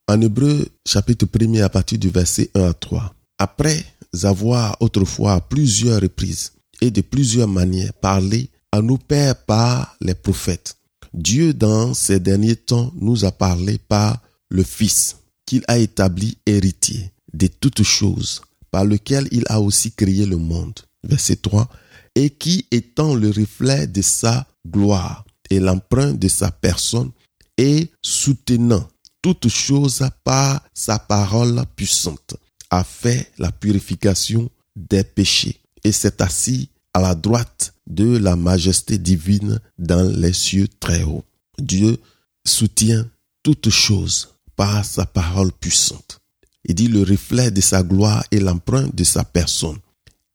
En 0.08 0.22
Hébreu, 0.22 0.68
chapitre 0.86 1.28
1 1.40 1.62
à 1.62 1.70
partir 1.70 2.00
du 2.00 2.10
verset 2.10 2.50
1 2.56 2.70
à 2.70 2.74
3. 2.74 3.14
Après 3.38 3.86
avoir 4.24 4.78
autrefois 4.80 5.34
à 5.34 5.42
plusieurs 5.42 6.02
reprises 6.02 6.54
et 6.82 6.92
de 6.92 7.02
plusieurs 7.02 7.48
manières 7.48 7.94
parlé 7.94 8.50
à 8.72 8.82
nos 8.82 8.98
pères 8.98 9.36
par 9.36 9.96
les 10.02 10.16
prophètes, 10.16 10.78
Dieu 11.14 11.54
dans 11.54 11.94
ces 11.94 12.20
derniers 12.20 12.56
temps 12.56 12.92
nous 12.96 13.26
a 13.26 13.32
parlé 13.32 13.78
par 13.78 14.20
le 14.50 14.64
Fils 14.64 15.18
qu'il 15.46 15.64
a 15.68 15.78
établi 15.78 16.38
héritier 16.46 17.12
de 17.34 17.48
toutes 17.48 17.84
choses, 17.84 18.42
par 18.72 18.86
lequel 18.86 19.28
il 19.32 19.44
a 19.48 19.60
aussi 19.60 19.92
créé 19.92 20.26
le 20.26 20.38
monde. 20.38 20.80
Verset 21.04 21.38
3. 21.38 21.70
Et 22.16 22.30
qui 22.30 22.66
étant 22.72 23.16
le 23.16 23.30
reflet 23.30 23.88
de 23.88 24.02
sa 24.02 24.48
gloire 24.68 25.26
et 25.50 25.60
l'emprunt 25.60 26.14
de 26.14 26.28
sa 26.28 26.52
personne, 26.52 27.12
et 27.58 27.90
soutenant 28.02 28.88
toutes 29.22 29.50
choses 29.50 30.08
par 30.24 30.62
sa 30.74 31.00
parole 31.00 31.64
puissante, 31.76 32.36
a 32.70 32.84
fait 32.84 33.32
la 33.38 33.52
purification 33.52 34.50
des 34.76 35.04
péchés, 35.04 35.60
et 35.84 35.92
s'est 35.92 36.22
assis 36.22 36.70
à 36.94 37.02
la 37.02 37.16
droite 37.16 37.74
de 37.88 38.18
la 38.18 38.36
majesté 38.36 38.98
divine 38.98 39.60
dans 39.78 40.08
les 40.16 40.34
cieux 40.34 40.68
très 40.80 41.04
hauts. 41.04 41.26
Dieu 41.58 41.98
soutient 42.46 43.08
toutes 43.44 43.70
choses 43.70 44.30
par 44.60 44.84
sa 44.84 45.06
parole 45.06 45.54
puissante. 45.54 46.20
Il 46.66 46.76
dit 46.76 46.90
le 46.90 47.04
reflet 47.04 47.50
de 47.50 47.62
sa 47.62 47.82
gloire 47.82 48.26
et 48.30 48.42
l'empreinte 48.42 48.94
de 48.94 49.06
sa 49.06 49.24
personne. 49.24 49.78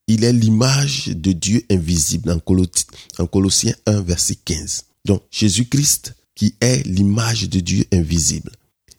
Il 0.06 0.24
est 0.24 0.32
l'image 0.32 1.08
de 1.08 1.32
Dieu 1.32 1.62
invisible 1.70 2.30
en 2.30 3.26
Colossiens 3.26 3.74
1, 3.84 4.00
verset 4.00 4.36
15. 4.36 4.84
Donc 5.04 5.22
Jésus-Christ 5.30 6.14
qui 6.34 6.54
est 6.62 6.86
l'image 6.86 7.50
de 7.50 7.60
Dieu 7.60 7.84
invisible. 7.92 8.50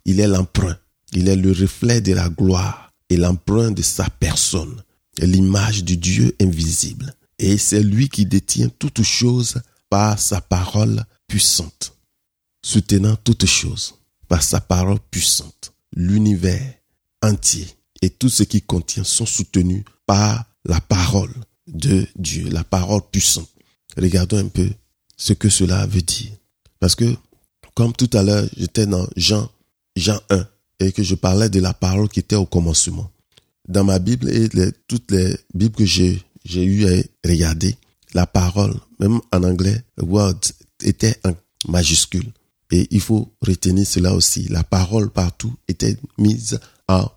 Il 0.06 0.20
est 0.20 0.28
l'emprunt. 0.28 0.78
Il 1.12 1.28
est 1.28 1.36
le 1.36 1.54
reflet 1.54 2.02
de 2.02 2.14
la 2.14 2.30
gloire 2.30 2.92
et 3.10 3.18
l'emprunt 3.18 3.72
de 3.72 3.82
sa 3.82 4.08
personne. 4.08 4.80
L'image 5.18 5.84
du 5.84 5.98
Dieu 5.98 6.36
invisible. 6.40 7.16
Et 7.40 7.58
c'est 7.58 7.82
lui 7.82 8.10
qui 8.10 8.28
détient 8.28 8.70
toutes 8.78 9.02
choses 9.02 9.56
par 9.90 10.20
sa 10.20 10.40
parole 10.40 11.04
puissante. 11.28 11.98
Soutenant 12.64 13.16
toutes 13.16 13.48
choses 13.48 13.96
par 14.28 14.44
sa 14.44 14.62
parole 14.62 15.00
puissante. 15.12 15.74
L'univers 15.96 16.74
entier 17.22 17.68
et 18.02 18.10
tout 18.10 18.30
ce 18.30 18.44
qui 18.44 18.62
contient 18.62 19.04
sont 19.04 19.26
soutenus 19.26 19.84
par 20.06 20.46
la 20.66 20.82
parole 20.82 21.34
de 21.68 22.08
Dieu, 22.16 22.50
la 22.50 22.64
parole 22.64 23.02
puissante. 23.12 23.50
Regardons 23.98 24.38
un 24.38 24.48
peu 24.48 24.70
ce 25.18 25.34
que 25.34 25.50
cela 25.50 25.86
veut 25.88 26.02
dire. 26.02 26.32
Parce 26.80 26.96
que, 26.96 27.16
comme 27.74 27.94
tout 27.94 28.10
à 28.14 28.24
l'heure, 28.24 28.48
j'étais 28.58 28.86
dans 28.86 29.08
Jean, 29.16 29.50
Jean 29.96 30.20
1, 30.30 30.48
et 30.80 30.92
que 30.92 31.04
je 31.04 31.16
parlais 31.16 31.50
de 31.50 31.60
la 31.60 31.74
parole 31.74 32.10
qui 32.10 32.20
était 32.20 32.36
au 32.36 32.46
commencement. 32.46 33.10
Dans 33.68 33.84
ma 33.84 34.00
Bible 34.00 34.30
et 34.30 34.50
toutes 34.88 35.12
les 35.12 35.36
Bibles 35.54 35.76
que 35.76 35.86
j'ai, 35.86 36.22
j'ai 36.44 36.64
eu 36.64 36.86
à 36.86 37.02
regarder, 37.28 37.76
la 38.14 38.28
parole, 38.28 38.76
même 39.00 39.20
en 39.32 39.44
anglais, 39.44 39.82
word, 40.02 40.40
était 40.84 41.20
en 41.26 41.34
majuscule. 41.68 42.32
Et 42.72 42.88
il 42.92 43.02
faut 43.02 43.34
retenir 43.42 43.86
cela 43.86 44.14
aussi. 44.14 44.48
La 44.50 44.64
parole 44.64 45.10
partout 45.10 45.54
était 45.68 45.98
mise 46.18 46.60
en, 46.88 47.10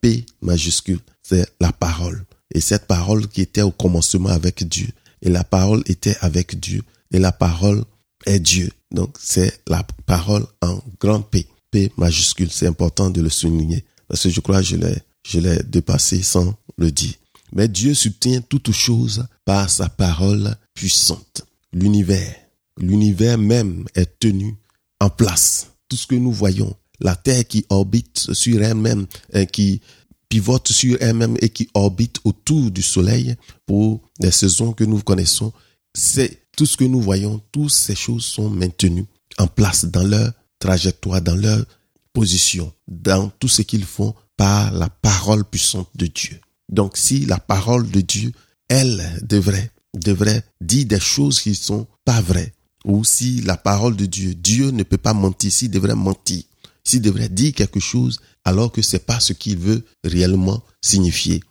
P 0.00 0.26
majuscule. 0.42 1.00
C'est 1.22 1.46
la 1.60 1.72
parole. 1.72 2.24
Et 2.52 2.60
cette 2.60 2.86
parole 2.86 3.28
qui 3.28 3.42
était 3.42 3.62
au 3.62 3.70
commencement 3.70 4.30
avec 4.30 4.66
Dieu. 4.66 4.88
Et 5.22 5.30
la 5.30 5.44
parole 5.44 5.82
était 5.86 6.16
avec 6.20 6.58
Dieu. 6.58 6.82
Et 7.12 7.18
la 7.18 7.32
parole 7.32 7.84
est 8.26 8.40
Dieu. 8.40 8.70
Donc 8.90 9.16
c'est 9.20 9.60
la 9.68 9.84
parole 10.06 10.46
en 10.62 10.80
grand 10.98 11.20
P. 11.20 11.46
P 11.70 11.92
majuscule. 11.96 12.50
C'est 12.50 12.66
important 12.66 13.10
de 13.10 13.20
le 13.20 13.30
souligner. 13.30 13.84
Parce 14.08 14.24
que 14.24 14.30
je 14.30 14.40
crois 14.40 14.58
que 14.58 14.66
je 14.66 14.76
l'ai, 14.76 14.96
je 15.26 15.38
l'ai 15.38 15.62
dépassé 15.62 16.22
sans 16.22 16.54
le 16.76 16.90
dire. 16.90 17.14
Mais 17.52 17.68
Dieu 17.68 17.94
soutient 17.94 18.40
toutes 18.40 18.72
choses 18.72 19.26
par 19.44 19.70
sa 19.70 19.88
parole 19.88 20.54
puissante. 20.74 21.42
L'univers, 21.72 22.34
l'univers 22.78 23.38
même 23.38 23.84
est 23.94 24.18
tenu 24.18 24.56
en 25.00 25.10
place. 25.10 25.72
Tout 25.88 25.96
ce 25.96 26.06
que 26.06 26.14
nous 26.14 26.32
voyons, 26.32 26.74
la 27.00 27.16
Terre 27.16 27.46
qui 27.46 27.64
orbite 27.70 28.32
sur 28.32 28.62
elle-même, 28.62 29.06
qui 29.52 29.80
pivote 30.28 30.68
sur 30.68 30.96
elle-même 31.00 31.36
et 31.40 31.48
qui 31.48 31.68
orbite 31.74 32.18
autour 32.24 32.70
du 32.70 32.82
Soleil 32.82 33.36
pour 33.66 34.02
les 34.20 34.30
saisons 34.30 34.72
que 34.72 34.84
nous 34.84 35.00
connaissons, 35.00 35.52
c'est 35.94 36.42
tout 36.56 36.66
ce 36.66 36.76
que 36.76 36.84
nous 36.84 37.00
voyons, 37.00 37.40
toutes 37.52 37.70
ces 37.70 37.94
choses 37.94 38.24
sont 38.24 38.50
maintenues 38.50 39.06
en 39.38 39.46
place 39.46 39.84
dans 39.84 40.02
leur 40.02 40.32
trajectoire, 40.58 41.22
dans 41.22 41.36
leur 41.36 41.64
position, 42.12 42.72
dans 42.88 43.30
tout 43.38 43.48
ce 43.48 43.62
qu'ils 43.62 43.84
font 43.84 44.14
par 44.36 44.72
la 44.72 44.88
parole 44.88 45.44
puissante 45.44 45.88
de 45.94 46.06
Dieu. 46.06 46.40
Donc 46.68 46.96
si 46.96 47.24
la 47.26 47.38
parole 47.38 47.88
de 47.90 48.00
Dieu, 48.00 48.32
elle 48.68 49.20
devrait, 49.22 49.70
devrait 49.94 50.44
dire 50.60 50.86
des 50.86 51.00
choses 51.00 51.40
qui 51.40 51.54
sont 51.54 51.86
pas 52.04 52.20
vraies, 52.20 52.52
ou 52.88 53.04
si 53.04 53.42
la 53.42 53.56
parole 53.56 53.94
de 53.94 54.06
Dieu, 54.06 54.34
Dieu 54.34 54.70
ne 54.70 54.82
peut 54.82 54.96
pas 54.96 55.12
mentir, 55.12 55.52
s'il 55.52 55.70
devrait 55.70 55.94
mentir, 55.94 56.42
s'il 56.82 57.02
devrait 57.02 57.28
dire 57.28 57.52
quelque 57.52 57.80
chose 57.80 58.18
alors 58.44 58.72
que 58.72 58.80
c'est 58.80 59.04
pas 59.04 59.20
ce 59.20 59.34
qu'il 59.34 59.58
veut 59.58 59.84
réellement 60.04 60.62
signifier. 60.82 61.44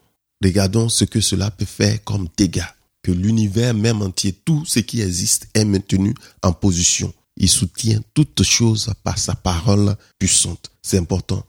Regardons 0.44 0.90
ce 0.90 1.06
que 1.06 1.22
cela 1.22 1.52
peut 1.52 1.66
faire 1.66 2.04
comme 2.04 2.28
dégâts. 2.36 2.66
Que 3.04 3.12
l'univers 3.12 3.76
même 3.76 4.02
entier, 4.02 4.34
tout 4.34 4.66
ce 4.66 4.80
qui 4.80 5.02
existe 5.02 5.48
est 5.54 5.64
maintenu 5.64 6.16
en 6.42 6.54
position. 6.54 7.14
Il 7.38 7.50
soutient 7.50 8.02
toutes 8.16 8.42
choses 8.44 8.92
par 9.04 9.20
sa 9.20 9.36
parole 9.36 9.96
puissante. 10.18 10.72
C'est 10.82 10.98
important. 10.98 11.46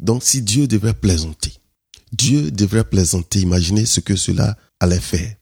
Donc 0.00 0.24
si 0.24 0.42
Dieu 0.42 0.66
devrait 0.66 0.94
plaisanter, 0.94 1.52
Dieu 2.12 2.50
devrait 2.50 2.84
plaisanter, 2.84 3.40
imaginez 3.40 3.86
ce 3.86 4.00
que 4.00 4.16
cela 4.16 4.56
allait 4.80 5.00
faire. 5.00 5.37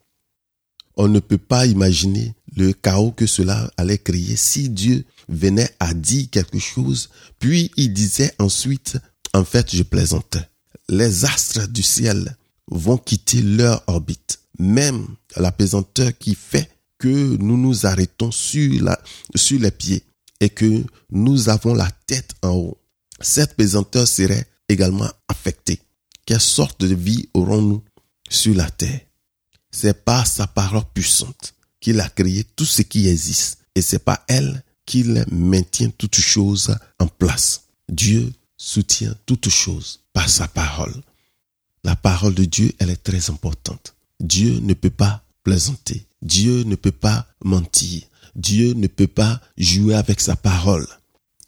On 0.97 1.09
ne 1.09 1.21
peut 1.21 1.38
pas 1.38 1.67
imaginer 1.67 2.35
le 2.57 2.73
chaos 2.73 3.12
que 3.12 3.26
cela 3.26 3.71
allait 3.76 3.99
créer 3.99 4.37
si 4.37 4.71
Dieu 4.71 5.05
venait 5.29 5.71
à 5.79 5.93
dire 5.93 6.29
quelque 6.31 6.59
chose, 6.59 7.11
puis 7.38 7.71
il 7.76 7.93
disait 7.93 8.33
ensuite, 8.38 8.99
en 9.35 9.45
fait, 9.45 9.75
je 9.75 9.83
plaisantais. 9.83 10.49
les 10.88 11.25
astres 11.25 11.67
du 11.69 11.83
ciel 11.83 12.37
vont 12.69 12.97
quitter 12.97 13.43
leur 13.43 13.83
orbite. 13.87 14.41
Même 14.59 15.07
la 15.37 15.53
pesanteur 15.53 16.17
qui 16.19 16.35
fait 16.35 16.71
que 16.99 17.37
nous 17.37 17.59
nous 17.59 17.87
arrêtons 17.87 18.31
sur 18.31 18.71
les 19.61 19.71
pieds 19.71 20.05
et 20.41 20.49
que 20.49 20.83
nous 21.11 21.49
avons 21.49 21.75
la 21.75 21.91
tête 22.07 22.35
en 22.43 22.50
haut. 22.50 22.79
Cette 23.21 23.55
pesanteur 23.57 24.07
serait 24.09 24.47
également 24.69 25.11
affectée. 25.29 25.81
Quelle 26.25 26.41
sorte 26.41 26.81
de 26.81 26.95
vie 26.95 27.29
aurons-nous 27.35 27.83
sur 28.29 28.55
la 28.55 28.71
terre? 28.71 29.05
C'est 29.78 30.06
par 30.06 30.26
sa 30.26 30.47
parole 30.47 30.85
puissante 30.95 31.52
qu'il 31.80 32.00
a 32.00 32.09
créé 32.09 32.45
tout 32.45 32.64
ce 32.64 32.80
qui 32.80 33.09
existe 33.09 33.59
et 33.75 33.83
c'est 33.83 33.99
par 33.99 34.21
elle 34.26 34.64
qu'il 34.87 35.26
maintient 35.30 35.90
toutes 35.90 36.18
choses 36.18 36.75
en 36.99 37.06
place. 37.09 37.64
Dieu 37.87 38.33
soutient 38.56 39.14
toutes 39.26 39.50
choses 39.50 40.00
par 40.14 40.30
sa 40.30 40.49
parole. 40.49 40.95
La 41.85 41.95
parole 41.95 42.33
de 42.33 42.47
Dieu, 42.47 42.73
elle 42.78 42.88
est 42.88 43.02
très 43.02 43.28
importante. 43.28 43.95
Dieu 44.18 44.61
ne 44.61 44.73
peut 44.73 44.88
pas 44.88 45.23
plaisanter. 45.42 46.06
Dieu 46.23 46.62
ne 46.62 46.75
peut 46.75 46.90
pas 46.90 47.26
mentir. 47.45 48.00
Dieu 48.35 48.73
ne 48.73 48.87
peut 48.87 49.06
pas 49.06 49.42
jouer 49.59 49.95
avec 49.95 50.21
sa 50.23 50.37
parole. 50.37 50.87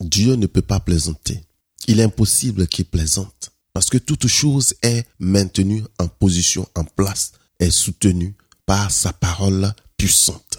Dieu 0.00 0.34
ne 0.34 0.46
peut 0.46 0.60
pas 0.60 0.80
plaisanter. 0.80 1.42
Il 1.86 1.98
est 1.98 2.04
impossible 2.04 2.66
qu'il 2.66 2.84
plaisante. 2.84 3.52
Parce 3.72 3.88
que 3.88 3.96
toute 3.96 4.26
chose 4.26 4.74
est 4.82 5.06
maintenue 5.18 5.82
en 5.98 6.08
position, 6.08 6.68
en 6.74 6.84
place, 6.84 7.32
est 7.58 7.70
soutenue 7.70 8.34
par 8.66 8.90
sa 8.90 9.12
parole 9.12 9.72
puissante. 9.96 10.58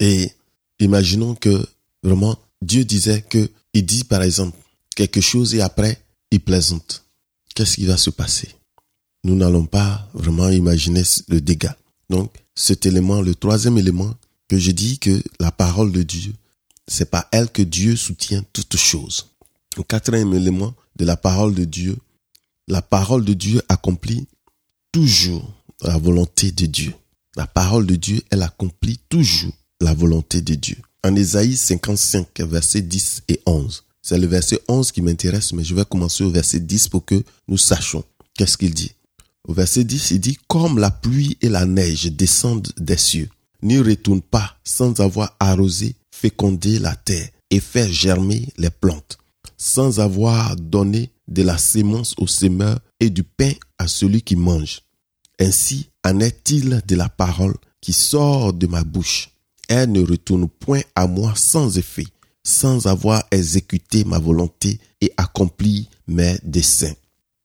Et 0.00 0.30
imaginons 0.78 1.34
que 1.34 1.66
vraiment 2.02 2.38
Dieu 2.62 2.84
disait 2.84 3.22
que, 3.22 3.50
il 3.72 3.84
dit 3.84 4.04
par 4.04 4.22
exemple 4.22 4.56
quelque 4.94 5.20
chose 5.20 5.54
et 5.54 5.60
après 5.60 6.00
il 6.30 6.40
plaisante. 6.40 7.04
Qu'est-ce 7.54 7.76
qui 7.76 7.86
va 7.86 7.96
se 7.96 8.10
passer? 8.10 8.48
Nous 9.24 9.36
n'allons 9.36 9.66
pas 9.66 10.08
vraiment 10.12 10.48
imaginer 10.48 11.02
le 11.28 11.40
dégât. 11.40 11.76
Donc, 12.10 12.32
cet 12.54 12.86
élément, 12.86 13.20
le 13.22 13.34
troisième 13.34 13.78
élément 13.78 14.14
que 14.48 14.58
je 14.58 14.70
dis 14.70 14.98
que 14.98 15.22
la 15.40 15.50
parole 15.50 15.92
de 15.92 16.02
Dieu, 16.02 16.34
c'est 16.86 17.10
par 17.10 17.26
elle 17.32 17.50
que 17.50 17.62
Dieu 17.62 17.96
soutient 17.96 18.44
toutes 18.52 18.76
choses. 18.76 19.30
Le 19.76 19.82
quatrième 19.82 20.34
élément 20.34 20.74
de 20.96 21.04
la 21.04 21.16
parole 21.16 21.54
de 21.54 21.64
Dieu, 21.64 21.96
la 22.68 22.82
parole 22.82 23.24
de 23.24 23.34
Dieu 23.34 23.62
accomplit 23.68 24.26
toujours 24.92 25.53
la 25.82 25.98
volonté 25.98 26.52
de 26.52 26.66
Dieu. 26.66 26.94
La 27.36 27.46
parole 27.46 27.86
de 27.86 27.96
Dieu, 27.96 28.22
elle 28.30 28.42
accomplit 28.42 28.98
toujours 29.08 29.52
la 29.80 29.94
volonté 29.94 30.40
de 30.40 30.54
Dieu. 30.54 30.76
En 31.02 31.14
Ésaïe 31.16 31.56
55, 31.56 32.40
versets 32.40 32.82
10 32.82 33.22
et 33.28 33.40
11. 33.46 33.84
C'est 34.02 34.18
le 34.18 34.26
verset 34.26 34.60
11 34.68 34.92
qui 34.92 35.02
m'intéresse, 35.02 35.52
mais 35.52 35.64
je 35.64 35.74
vais 35.74 35.84
commencer 35.84 36.24
au 36.24 36.30
verset 36.30 36.60
10 36.60 36.88
pour 36.88 37.04
que 37.04 37.22
nous 37.48 37.58
sachions 37.58 38.04
qu'est-ce 38.36 38.56
qu'il 38.56 38.74
dit. 38.74 38.92
Au 39.46 39.52
verset 39.52 39.84
10, 39.84 40.12
il 40.12 40.20
dit, 40.20 40.38
comme 40.48 40.78
la 40.78 40.90
pluie 40.90 41.36
et 41.40 41.48
la 41.48 41.66
neige 41.66 42.06
descendent 42.06 42.68
des 42.78 42.96
cieux, 42.96 43.28
n'y 43.62 43.78
retourne 43.78 44.22
pas 44.22 44.56
sans 44.64 45.00
avoir 45.00 45.36
arrosé, 45.40 45.96
fécondé 46.10 46.78
la 46.78 46.94
terre 46.96 47.28
et 47.50 47.60
fait 47.60 47.90
germer 47.90 48.48
les 48.56 48.70
plantes, 48.70 49.18
sans 49.56 50.00
avoir 50.00 50.56
donné 50.56 51.10
de 51.28 51.42
la 51.42 51.58
sémence 51.58 52.14
au 52.18 52.26
semeur 52.26 52.78
et 53.00 53.10
du 53.10 53.22
pain 53.22 53.52
à 53.78 53.88
celui 53.88 54.22
qui 54.22 54.36
mange. 54.36 54.80
Ainsi 55.40 55.88
en 56.04 56.20
est-il 56.20 56.82
de 56.86 56.96
la 56.96 57.08
parole 57.08 57.54
qui 57.80 57.92
sort 57.92 58.52
de 58.52 58.66
ma 58.66 58.84
bouche. 58.84 59.30
Elle 59.68 59.92
ne 59.92 60.02
retourne 60.02 60.48
point 60.48 60.82
à 60.94 61.06
moi 61.06 61.34
sans 61.36 61.78
effet, 61.78 62.06
sans 62.42 62.86
avoir 62.86 63.24
exécuté 63.30 64.04
ma 64.04 64.18
volonté 64.18 64.78
et 65.00 65.12
accompli 65.16 65.88
mes 66.06 66.38
desseins. 66.44 66.94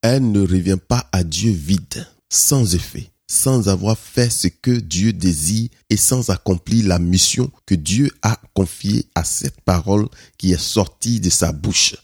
Elle 0.02 0.32
ne 0.32 0.42
revient 0.42 0.78
pas 0.88 1.08
à 1.12 1.24
Dieu 1.24 1.52
vide, 1.52 2.08
sans 2.30 2.76
effet, 2.76 3.10
sans 3.28 3.70
avoir 3.70 3.98
fait 3.98 4.30
ce 4.30 4.48
que 4.48 4.72
Dieu 4.72 5.14
désire 5.14 5.70
et 5.90 5.98
sans 5.98 6.30
accomplir 6.30 6.88
la 6.88 7.00
mission 7.00 7.52
que 7.66 7.76
Dieu 7.76 8.12
a 8.22 8.40
confiée 8.54 9.06
à 9.16 9.24
cette 9.24 9.62
parole 9.62 10.08
qui 10.38 10.52
est 10.52 10.62
sortie 10.62 11.20
de 11.20 11.30
sa 11.30 11.52
bouche. 11.52 11.96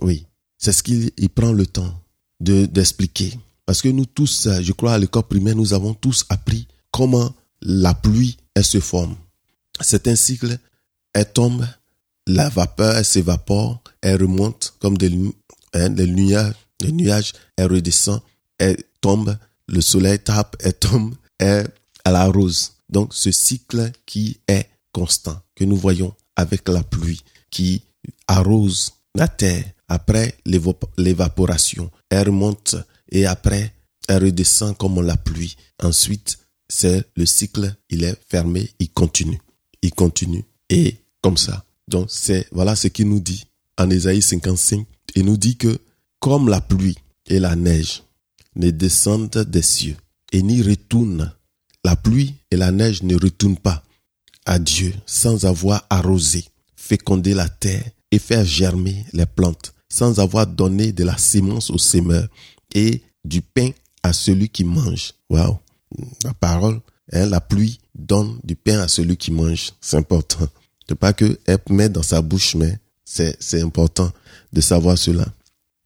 Oui, 0.00 0.26
c'est 0.58 0.72
ce 0.72 0.82
qu'il 0.82 1.12
prend 1.30 1.52
le 1.52 1.66
temps 1.66 1.94
de 2.40 2.66
d'expliquer. 2.66 3.32
Parce 3.70 3.82
que 3.82 3.88
nous 3.88 4.04
tous, 4.04 4.48
je 4.62 4.72
crois, 4.72 4.94
à 4.94 4.98
l'école 4.98 5.22
primaire, 5.22 5.54
nous 5.54 5.74
avons 5.74 5.94
tous 5.94 6.24
appris 6.28 6.66
comment 6.90 7.32
la 7.62 7.94
pluie, 7.94 8.36
elle 8.56 8.64
se 8.64 8.80
forme. 8.80 9.14
C'est 9.80 10.08
un 10.08 10.16
cycle, 10.16 10.58
elle 11.12 11.32
tombe, 11.32 11.64
la 12.26 12.48
vapeur, 12.48 13.04
s'évapore, 13.04 13.80
elle 14.00 14.22
remonte 14.22 14.74
comme 14.80 14.98
des, 14.98 15.16
hein, 15.72 15.88
des 15.90 16.08
nuages, 16.08 16.54
des 16.80 16.90
nuages, 16.90 17.32
elle 17.56 17.70
redescend, 17.70 18.20
elle 18.58 18.76
tombe, 19.00 19.38
le 19.68 19.80
soleil 19.80 20.18
tape, 20.18 20.56
elle 20.58 20.74
tombe, 20.74 21.14
elle 21.38 21.70
arrose. 22.02 22.72
Donc, 22.88 23.14
ce 23.14 23.30
cycle 23.30 23.92
qui 24.04 24.40
est 24.48 24.68
constant, 24.90 25.40
que 25.54 25.62
nous 25.62 25.76
voyons 25.76 26.12
avec 26.34 26.68
la 26.68 26.82
pluie, 26.82 27.22
qui 27.52 27.84
arrose 28.26 28.94
la 29.14 29.28
terre, 29.28 29.62
après 29.86 30.34
l'évaporation, 30.44 31.88
elle 32.10 32.26
remonte 32.26 32.74
et 33.10 33.26
après, 33.26 33.74
elle 34.08 34.24
redescend 34.24 34.76
comme 34.76 35.00
la 35.02 35.16
pluie. 35.16 35.56
Ensuite, 35.82 36.38
c'est 36.68 37.04
le 37.16 37.26
cycle, 37.26 37.74
il 37.88 38.04
est 38.04 38.16
fermé, 38.28 38.70
il 38.78 38.90
continue. 38.90 39.40
Il 39.82 39.92
continue. 39.92 40.44
Et 40.68 40.96
comme 41.22 41.36
ça. 41.36 41.64
Donc, 41.88 42.06
c'est, 42.10 42.46
voilà 42.52 42.76
ce 42.76 42.88
qu'il 42.88 43.08
nous 43.08 43.20
dit 43.20 43.44
en 43.78 43.90
Ésaïe 43.90 44.22
55. 44.22 44.86
Il 45.16 45.24
nous 45.24 45.36
dit 45.36 45.56
que, 45.56 45.78
comme 46.20 46.48
la 46.48 46.60
pluie 46.60 46.98
et 47.26 47.40
la 47.40 47.56
neige 47.56 48.04
ne 48.56 48.70
descendent 48.70 49.44
des 49.48 49.62
cieux 49.62 49.96
et 50.32 50.42
n'y 50.42 50.62
retournent, 50.62 51.32
la 51.84 51.96
pluie 51.96 52.34
et 52.50 52.56
la 52.56 52.70
neige 52.70 53.02
ne 53.02 53.14
retournent 53.14 53.56
pas 53.56 53.82
à 54.44 54.58
Dieu 54.58 54.94
sans 55.06 55.46
avoir 55.46 55.86
arrosé, 55.90 56.44
fécondé 56.76 57.34
la 57.34 57.48
terre 57.48 57.84
et 58.10 58.18
faire 58.18 58.44
germer 58.44 59.04
les 59.12 59.26
plantes 59.26 59.72
sans 59.88 60.20
avoir 60.20 60.46
donné 60.46 60.92
de 60.92 61.04
la 61.04 61.18
sémence 61.18 61.70
au 61.70 61.78
semeur 61.78 62.28
et 62.74 63.02
du 63.24 63.42
pain 63.42 63.70
à 64.02 64.12
celui 64.12 64.48
qui 64.48 64.64
mange. 64.64 65.14
Waouh. 65.28 65.58
La 66.24 66.34
parole, 66.34 66.80
hein, 67.12 67.26
la 67.26 67.40
pluie 67.40 67.80
donne 67.94 68.38
du 68.44 68.56
pain 68.56 68.80
à 68.80 68.88
celui 68.88 69.16
qui 69.16 69.30
mange. 69.30 69.72
C'est 69.80 69.96
important. 69.96 70.48
C'est 70.88 70.94
pas 70.94 71.12
que 71.12 71.38
elle 71.46 71.58
met 71.70 71.88
dans 71.88 72.02
sa 72.02 72.22
bouche, 72.22 72.54
mais 72.54 72.78
c'est, 73.04 73.36
c'est 73.40 73.62
important 73.62 74.10
de 74.52 74.60
savoir 74.60 74.98
cela. 74.98 75.26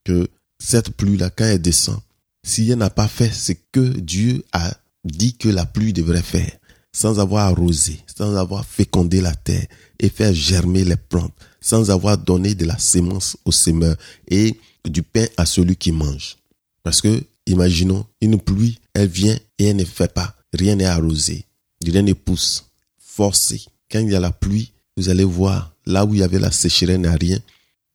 Que 0.04 0.28
cette 0.58 0.90
pluie-là, 0.90 1.30
quand 1.30 1.44
elle 1.44 1.60
descend, 1.60 1.98
si 2.42 2.70
elle 2.70 2.78
n'a 2.78 2.90
pas 2.90 3.08
fait 3.08 3.32
ce 3.32 3.52
que 3.72 3.80
Dieu 3.80 4.44
a 4.52 4.74
dit 5.04 5.36
que 5.36 5.48
la 5.48 5.66
pluie 5.66 5.92
devrait 5.92 6.22
faire, 6.22 6.50
sans 6.92 7.18
avoir 7.18 7.46
arrosé, 7.46 8.00
sans 8.16 8.36
avoir 8.36 8.64
fécondé 8.64 9.20
la 9.20 9.34
terre 9.34 9.66
et 9.98 10.08
faire 10.08 10.32
germer 10.32 10.84
les 10.84 10.96
plantes, 10.96 11.34
sans 11.60 11.90
avoir 11.90 12.16
donné 12.18 12.54
de 12.54 12.64
la 12.64 12.78
sémence 12.78 13.36
au 13.44 13.52
semeur 13.52 13.96
et 14.28 14.58
du 14.84 15.02
pain 15.02 15.26
à 15.36 15.46
celui 15.46 15.76
qui 15.76 15.92
mange. 15.92 16.36
Parce 16.84 17.00
que, 17.00 17.24
imaginons, 17.46 18.06
une 18.20 18.40
pluie, 18.40 18.78
elle 18.94 19.08
vient 19.08 19.36
et 19.58 19.66
elle 19.66 19.76
ne 19.76 19.84
fait 19.84 20.12
pas. 20.12 20.36
Rien 20.52 20.76
n'est 20.76 20.84
arrosé. 20.84 21.46
Rien 21.84 22.02
ne 22.02 22.12
pousse. 22.12 22.66
Forcé. 22.98 23.64
Quand 23.90 23.98
il 24.00 24.12
y 24.12 24.14
a 24.14 24.20
la 24.20 24.30
pluie, 24.30 24.72
vous 24.96 25.08
allez 25.08 25.24
voir, 25.24 25.74
là 25.86 26.04
où 26.04 26.14
il 26.14 26.20
y 26.20 26.22
avait 26.22 26.38
la 26.38 26.52
sécheresse, 26.52 26.96
il 26.96 27.02
n'y 27.02 27.08
a 27.08 27.16
rien. 27.16 27.38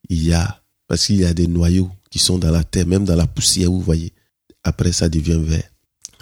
Il 0.10 0.24
y 0.24 0.34
a, 0.34 0.62
parce 0.88 1.06
qu'il 1.06 1.18
y 1.18 1.26
a 1.26 1.34
des 1.34 1.48
noyaux 1.48 1.90
qui 2.10 2.20
sont 2.20 2.38
dans 2.38 2.52
la 2.52 2.64
terre, 2.64 2.88
même 2.88 3.06
dans 3.06 3.16
la 3.16 3.28
poussière, 3.28 3.72
vous 3.72 3.80
voyez. 3.80 4.12
Après, 4.64 4.92
ça 4.92 5.08
devient 5.08 5.40
vert. 5.42 5.70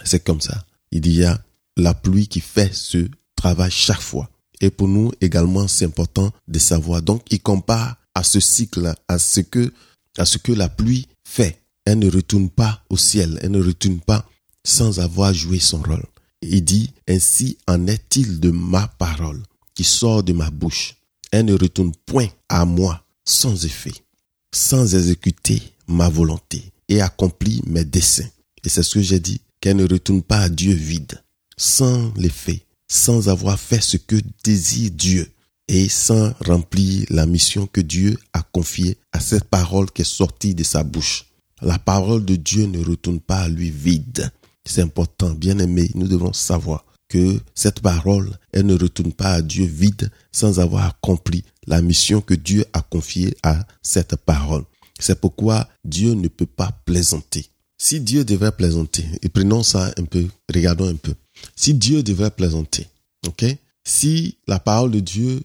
C'est 0.03 0.23
comme 0.23 0.41
ça. 0.41 0.65
Il 0.91 1.11
y 1.11 1.23
a 1.23 1.41
la 1.77 1.93
pluie 1.93 2.27
qui 2.27 2.41
fait 2.41 2.73
ce 2.73 3.07
travail 3.35 3.71
chaque 3.71 4.01
fois. 4.01 4.29
Et 4.59 4.69
pour 4.69 4.87
nous 4.87 5.11
également, 5.21 5.67
c'est 5.67 5.85
important 5.85 6.31
de 6.47 6.59
savoir. 6.59 7.01
Donc, 7.01 7.23
il 7.29 7.41
compare 7.41 7.95
à 8.13 8.23
ce 8.23 8.39
cycle, 8.39 8.93
à 9.07 9.19
ce 9.19 9.39
que, 9.41 9.73
à 10.17 10.25
ce 10.25 10.37
que 10.37 10.51
la 10.51 10.69
pluie 10.69 11.07
fait. 11.23 11.61
Elle 11.87 11.99
ne 11.99 12.11
retourne 12.11 12.49
pas 12.49 12.83
au 12.89 12.97
ciel. 12.97 13.39
Elle 13.41 13.51
ne 13.51 13.63
retourne 13.63 14.01
pas 14.01 14.29
sans 14.61 14.99
avoir 14.99 15.33
joué 15.33 15.57
son 15.57 15.81
rôle. 15.81 16.03
Il 16.41 16.61
dit, 16.65 16.91
ainsi 17.07 17.57
en 17.65 17.87
est-il 17.87 18.41
de 18.41 18.51
ma 18.51 18.89
parole 18.89 19.41
qui 19.73 19.85
sort 19.85 20.21
de 20.21 20.33
ma 20.33 20.49
bouche. 20.51 20.97
Elle 21.31 21.45
ne 21.45 21.53
retourne 21.53 21.93
point 22.05 22.27
à 22.49 22.65
moi 22.65 23.05
sans 23.23 23.63
effet, 23.63 23.93
sans 24.53 24.95
exécuter 24.95 25.61
ma 25.87 26.09
volonté 26.09 26.73
et 26.89 26.99
accomplir 26.99 27.61
mes 27.65 27.85
desseins. 27.85 28.29
Et 28.65 28.69
c'est 28.69 28.83
ce 28.83 28.95
que 28.95 29.01
j'ai 29.01 29.21
dit, 29.21 29.39
qu'elle 29.61 29.77
ne 29.77 29.87
retourne 29.87 30.23
pas 30.23 30.39
à 30.39 30.49
Dieu 30.49 30.73
vide, 30.73 31.23
sans 31.55 32.13
l'effet, 32.17 32.65
sans 32.89 33.29
avoir 33.29 33.57
fait 33.57 33.81
ce 33.81 33.95
que 33.95 34.17
désire 34.43 34.91
Dieu 34.91 35.31
et 35.69 35.87
sans 35.87 36.33
remplir 36.45 37.05
la 37.09 37.25
mission 37.25 37.65
que 37.65 37.79
Dieu 37.79 38.17
a 38.33 38.41
confiée 38.41 38.97
à 39.13 39.21
cette 39.21 39.45
parole 39.45 39.89
qui 39.89 40.01
est 40.01 40.05
sortie 40.05 40.53
de 40.53 40.63
sa 40.63 40.83
bouche. 40.83 41.26
La 41.61 41.79
parole 41.79 42.25
de 42.25 42.35
Dieu 42.35 42.65
ne 42.65 42.83
retourne 42.83 43.19
pas 43.19 43.41
à 43.41 43.49
lui 43.49 43.71
vide. 43.71 44.31
C'est 44.65 44.81
important, 44.81 45.31
bien 45.31 45.59
aimé, 45.59 45.89
nous 45.95 46.07
devons 46.07 46.33
savoir 46.33 46.85
que 47.09 47.39
cette 47.55 47.79
parole, 47.79 48.37
elle 48.51 48.65
ne 48.65 48.77
retourne 48.77 49.13
pas 49.13 49.33
à 49.33 49.41
Dieu 49.41 49.65
vide 49.65 50.11
sans 50.31 50.59
avoir 50.59 50.85
accompli 50.85 51.43
la 51.65 51.81
mission 51.81 52.21
que 52.21 52.33
Dieu 52.33 52.65
a 52.73 52.81
confiée 52.81 53.35
à 53.43 53.65
cette 53.81 54.15
parole. 54.17 54.65
C'est 54.99 55.19
pourquoi 55.19 55.67
Dieu 55.85 56.13
ne 56.13 56.27
peut 56.27 56.45
pas 56.45 56.71
plaisanter. 56.85 57.49
si 57.79 58.01
Dieu 58.01 58.25
devait 58.25 58.51
plaisanter, 58.51 59.05
et 59.21 59.29
prenons 59.29 59.61
ça 59.61 59.93
un 59.97 60.05
peu, 60.05 60.25
regardons 60.53 60.89
un 60.89 60.95
peu. 60.95 61.13
Si 61.55 61.75
Dieu 61.75 62.01
devait 62.01 62.31
plaisanter, 62.31 62.87
ok, 63.27 63.45
si 63.83 64.39
la 64.47 64.59
parole 64.59 64.91
de 64.91 64.99
Dieu 64.99 65.43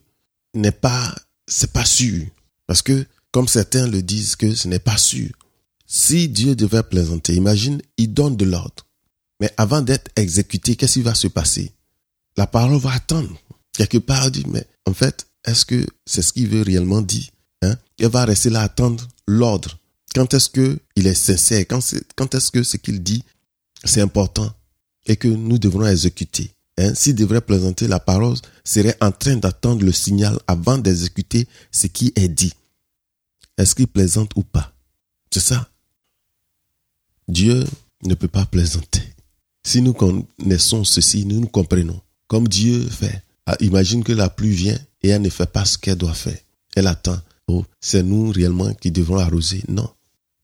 n'est 0.55 0.73
pas, 0.73 1.15
c'est 1.47 1.73
pas 1.73 1.85
sûr, 1.85 2.25
parce 2.67 2.81
que 2.81 3.05
comme 3.33 3.49
certains 3.49 3.87
le 3.87 4.03
disent 4.03 4.37
que 4.37 4.55
ce 4.55 4.69
n'est 4.69 4.79
pas 4.79 4.97
sûr. 4.97 5.31
Si 5.95 6.31
Dieu 6.31 6.57
devait 6.57 6.83
plaisanter, 6.83 7.35
imagine, 7.35 7.83
il 7.99 8.15
donne 8.15 8.35
de 8.35 8.47
l'ordre. 8.47 8.87
Mais 9.41 9.53
avant 9.59 9.83
d'être 9.83 10.11
exécuté, 10.17 10.75
qu'est-ce 10.75 10.95
qui 10.95 11.03
va 11.03 11.15
se 11.15 11.29
passer? 11.29 11.71
La 12.39 12.47
parole 12.47 12.79
va 12.79 12.93
attendre. 12.93 13.39
Quelque 13.75 13.99
part, 13.99 14.31
dit, 14.31 14.47
mais 14.49 14.67
en 14.87 14.95
fait, 14.95 15.27
est-ce 15.45 15.67
que 15.67 15.87
c'est 16.07 16.23
ce 16.23 16.33
qu'il 16.33 16.49
veut 16.49 16.63
réellement 16.63 17.03
dire 17.03 17.29
hein? 17.61 17.77
Il 17.99 18.09
va 18.09 18.25
rester 18.25 18.49
là 18.49 18.63
à 18.63 18.65
attendre 18.65 19.07
l'ordre. 19.27 19.79
Quand 20.15 20.33
est-ce 20.33 20.49
que 20.49 20.79
il 20.97 21.07
est 21.07 21.15
sincère? 21.15 21.67
Quand, 21.69 21.81
quand 22.17 22.35
est-ce 22.35 22.51
que 22.51 22.63
ce 22.63 22.79
qu'il 22.79 23.03
dit, 23.03 23.23
c'est 23.85 24.01
important 24.01 24.51
et 25.05 25.17
que 25.17 25.29
nous 25.29 25.59
devrons 25.59 25.85
exécuter 25.85 26.53
hein? 26.79 26.95
S'il 26.95 27.17
devrait 27.17 27.43
plaisanter, 27.43 27.87
la 27.87 28.01
parole 28.01 28.39
serait 28.65 28.97
en 29.03 29.13
train 29.13 29.37
d'attendre 29.37 29.85
le 29.85 29.93
signal 29.93 30.39
avant 30.47 30.79
d'exécuter 30.79 31.47
ce 31.71 31.87
qui 31.87 32.15
est 32.17 32.29
dit. 32.29 32.55
Est-ce 33.59 33.75
qu'il 33.75 33.89
plaisante 33.89 34.33
ou 34.37 34.43
pas? 34.43 34.73
C'est 35.31 35.41
ça. 35.41 35.69
Dieu 37.33 37.65
ne 38.05 38.15
peut 38.15 38.29
pas 38.29 38.45
plaisanter. 38.45 39.01
Si 39.65 39.81
nous 39.81 39.95
connaissons 39.95 40.85
ceci, 40.85 41.25
nous 41.25 41.41
nous 41.41 41.49
comprenons. 41.49 41.99
Comme 42.27 42.47
Dieu 42.47 42.87
fait. 42.87 43.23
Ah, 43.47 43.57
imagine 43.61 44.05
que 44.05 44.13
la 44.13 44.29
pluie 44.29 44.51
vient 44.51 44.79
et 45.03 45.09
elle 45.09 45.23
ne 45.23 45.31
fait 45.31 45.51
pas 45.51 45.65
ce 45.65 45.79
qu'elle 45.79 45.97
doit 45.97 46.13
faire. 46.13 46.37
Elle 46.77 46.87
attend. 46.87 47.19
Oh, 47.49 47.65
c'est 47.81 48.03
nous 48.03 48.31
réellement 48.31 48.75
qui 48.75 48.91
devons 48.91 49.17
arroser. 49.17 49.63
Non. 49.69 49.89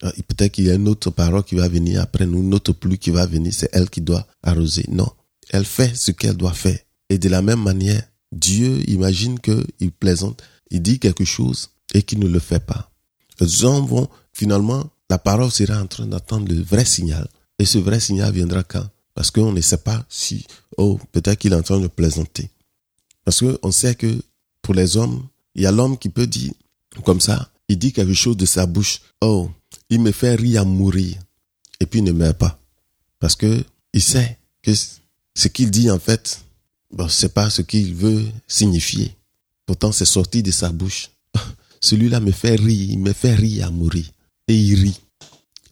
Ah, 0.02 0.12
peut-être 0.28 0.52
qu'il 0.52 0.64
y 0.64 0.70
a 0.70 0.76
une 0.76 0.88
autre 0.88 1.10
parole 1.10 1.44
qui 1.44 1.56
va 1.56 1.68
venir 1.68 2.00
après 2.00 2.26
nous, 2.26 2.40
une 2.40 2.54
autre 2.54 2.72
pluie 2.72 2.98
qui 2.98 3.10
va 3.10 3.26
venir, 3.26 3.52
c'est 3.52 3.68
elle 3.74 3.90
qui 3.90 4.00
doit 4.00 4.26
arroser. 4.42 4.86
Non. 4.88 5.10
Elle 5.50 5.66
fait 5.66 5.94
ce 5.94 6.10
qu'elle 6.10 6.38
doit 6.38 6.54
faire. 6.54 6.78
Et 7.10 7.18
de 7.18 7.28
la 7.28 7.42
même 7.42 7.62
manière, 7.62 8.02
Dieu 8.32 8.88
imagine 8.88 9.38
qu'il 9.40 9.92
plaisante, 9.92 10.42
il 10.70 10.80
dit 10.80 10.98
quelque 10.98 11.26
chose 11.26 11.68
et 11.92 12.02
qu'il 12.02 12.18
ne 12.20 12.28
le 12.28 12.38
fait 12.38 12.64
pas. 12.64 12.90
Les 13.40 13.64
hommes 13.64 13.86
vont, 13.86 14.08
finalement, 14.32 14.88
la 15.10 15.18
parole 15.18 15.50
sera 15.50 15.80
en 15.80 15.86
train 15.86 16.06
d'attendre 16.06 16.52
le 16.52 16.60
vrai 16.62 16.84
signal. 16.84 17.28
Et 17.58 17.64
ce 17.64 17.78
vrai 17.78 18.00
signal 18.00 18.32
viendra 18.32 18.62
quand? 18.62 18.86
Parce 19.14 19.30
qu'on 19.30 19.52
ne 19.52 19.60
sait 19.60 19.78
pas 19.78 20.04
si, 20.08 20.46
oh, 20.76 20.98
peut-être 21.12 21.38
qu'il 21.38 21.52
est 21.52 21.56
en 21.56 21.62
train 21.62 21.80
de 21.80 21.88
plaisanter. 21.88 22.50
Parce 23.24 23.40
qu'on 23.40 23.72
sait 23.72 23.94
que 23.94 24.22
pour 24.62 24.74
les 24.74 24.96
hommes, 24.96 25.26
il 25.54 25.62
y 25.62 25.66
a 25.66 25.72
l'homme 25.72 25.98
qui 25.98 26.08
peut 26.08 26.26
dire, 26.26 26.52
comme 27.04 27.20
ça, 27.20 27.50
il 27.68 27.78
dit 27.78 27.92
quelque 27.92 28.14
chose 28.14 28.36
de 28.36 28.46
sa 28.46 28.66
bouche. 28.66 29.00
Oh, 29.20 29.50
il 29.90 30.00
me 30.00 30.12
fait 30.12 30.34
rire 30.34 30.62
à 30.62 30.64
mourir. 30.64 31.18
Et 31.80 31.86
puis 31.86 32.00
il 32.00 32.04
ne 32.04 32.12
meurt 32.12 32.38
pas. 32.38 32.60
Parce 33.18 33.36
que 33.36 33.64
il 33.92 34.02
sait 34.02 34.38
que 34.62 34.72
ce 34.74 35.48
qu'il 35.48 35.70
dit, 35.70 35.90
en 35.90 35.98
fait, 35.98 36.44
bon, 36.90 37.08
c'est 37.08 37.32
pas 37.32 37.50
ce 37.50 37.62
qu'il 37.62 37.94
veut 37.94 38.24
signifier. 38.46 39.16
Pourtant, 39.66 39.92
c'est 39.92 40.04
sorti 40.04 40.42
de 40.42 40.50
sa 40.50 40.70
bouche. 40.70 41.10
Celui-là 41.80 42.20
me 42.20 42.32
fait 42.32 42.56
rire, 42.56 42.90
il 42.90 42.98
me 42.98 43.12
fait 43.12 43.34
rire 43.34 43.66
à 43.66 43.70
mourir. 43.70 44.06
Et 44.48 44.56
il 44.56 44.80
rit. 44.80 45.00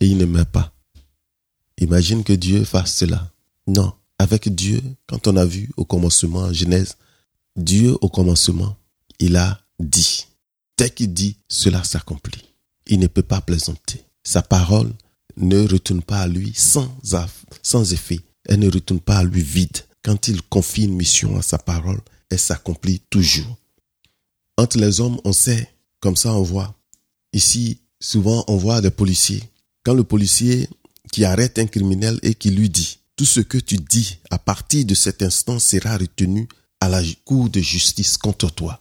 Et 0.01 0.07
il 0.07 0.19
ne 0.19 0.27
meurt 0.27 0.51
pas. 0.51 0.73
Imagine 1.79 2.25
que 2.25 2.33
Dieu 2.33 2.65
fasse 2.65 2.95
cela. 2.95 3.31
Non. 3.67 3.93
Avec 4.19 4.55
Dieu, 4.55 4.83
quand 5.07 5.27
on 5.27 5.37
a 5.37 5.45
vu 5.45 5.71
au 5.77 5.85
commencement, 5.85 6.41
en 6.41 6.53
Genèse, 6.53 6.97
Dieu 7.57 7.97
au 8.01 8.09
commencement, 8.09 8.77
il 9.19 9.37
a 9.37 9.61
dit. 9.79 10.27
Dès 10.79 10.91
qu'il 10.91 11.13
dit, 11.13 11.39
cela 11.49 11.83
s'accomplit. 11.85 12.55
Il 12.87 13.01
ne 13.01 13.07
peut 13.07 13.23
pas 13.23 13.41
plaisanter. 13.41 14.05
Sa 14.23 14.43
parole 14.43 14.93
ne 15.37 15.67
retourne 15.67 16.03
pas 16.03 16.21
à 16.21 16.29
lui 16.29 16.53
sans, 16.55 16.95
sans 17.63 17.93
effet. 17.93 18.21
Elle 18.47 18.61
ne 18.61 18.71
retourne 18.71 19.01
pas 19.01 19.19
à 19.19 19.25
lui 19.25 19.43
vide. 19.43 19.79
Quand 20.03 20.29
il 20.29 20.43
confie 20.43 20.85
une 20.85 20.95
mission 20.95 21.37
à 21.37 21.43
sa 21.43 21.59
parole, 21.59 22.01
elle 22.31 22.39
s'accomplit 22.39 23.01
toujours. 23.11 23.57
Entre 24.57 24.79
les 24.79 25.01
hommes, 25.01 25.21
on 25.25 25.33
sait 25.33 25.73
comme 26.01 26.17
ça, 26.17 26.33
on 26.33 26.43
voit. 26.43 26.75
Ici, 27.33 27.81
souvent, 28.01 28.45
on 28.49 28.57
voit 28.57 28.81
des 28.81 28.91
policiers. 28.91 29.43
Quand 29.85 29.95
le 29.95 30.05
policier 30.05 30.69
qui 31.13 31.25
arrête 31.25 31.59
un 31.59 31.67
criminel 31.67 32.19
et 32.23 32.35
qui 32.35 32.51
lui 32.51 32.69
dit, 32.69 32.99
tout 33.17 33.25
ce 33.25 33.41
que 33.41 33.59
tu 33.59 33.77
dis 33.77 34.19
à 34.31 34.39
partir 34.39 34.85
de 34.85 34.95
cet 34.95 35.23
instant 35.23 35.59
sera 35.59 35.97
retenu 35.97 36.49
à 36.81 36.89
la 36.89 37.03
cour 37.25 37.49
de 37.49 37.61
justice 37.61 38.19
contre 38.19 38.51
toi. 38.51 38.81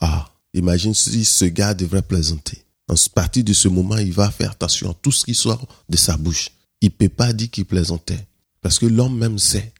Ah, 0.00 0.30
imagine 0.54 0.94
si 0.94 1.24
ce 1.24 1.44
gars 1.44 1.74
devrait 1.74 2.02
plaisanter. 2.02 2.64
À 2.88 2.94
partir 3.14 3.44
de 3.44 3.52
ce 3.52 3.68
moment, 3.68 3.96
il 3.96 4.12
va 4.12 4.30
faire 4.30 4.52
attention 4.52 4.90
à 4.90 4.94
tout 4.94 5.12
ce 5.12 5.24
qui 5.24 5.34
sort 5.34 5.66
de 5.88 5.96
sa 5.96 6.16
bouche. 6.16 6.50
Il 6.80 6.90
peut 6.90 7.08
pas 7.08 7.32
dire 7.32 7.50
qu'il 7.50 7.64
plaisantait. 7.64 8.26
Parce 8.60 8.78
que 8.78 8.86
l'homme 8.86 9.18
même 9.18 9.38
sait, 9.38 9.72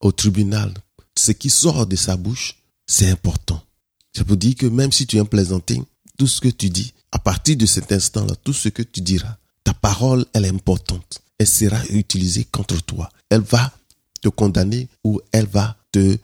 au 0.00 0.12
tribunal, 0.12 0.72
ce 1.18 1.32
qui 1.32 1.50
sort 1.50 1.86
de 1.86 1.96
sa 1.96 2.16
bouche, 2.16 2.56
c'est 2.86 3.10
important. 3.10 3.62
Ça 4.16 4.24
veut 4.24 4.36
dire 4.36 4.54
que 4.54 4.66
même 4.66 4.92
si 4.92 5.06
tu 5.06 5.18
es 5.18 5.24
plaisanté, 5.24 5.80
tout 6.18 6.26
ce 6.26 6.40
que 6.40 6.48
tu 6.48 6.70
dis, 6.70 6.92
à 7.12 7.18
partir 7.18 7.56
de 7.56 7.66
cet 7.66 7.92
instant-là, 7.92 8.34
tout 8.44 8.52
ce 8.52 8.68
que 8.68 8.82
tu 8.82 9.00
diras, 9.00 9.36
ta 9.64 9.74
parole, 9.74 10.24
elle 10.32 10.44
est 10.44 10.50
importante. 10.50 11.22
Elle 11.38 11.46
sera 11.46 11.84
utilisée 11.90 12.44
contre 12.44 12.80
toi. 12.82 13.08
Elle 13.28 13.40
va 13.40 13.72
te 14.20 14.28
condamner 14.28 14.88
ou 15.04 15.20
elle 15.32 15.46
va 15.46 15.76
te, 15.92 16.18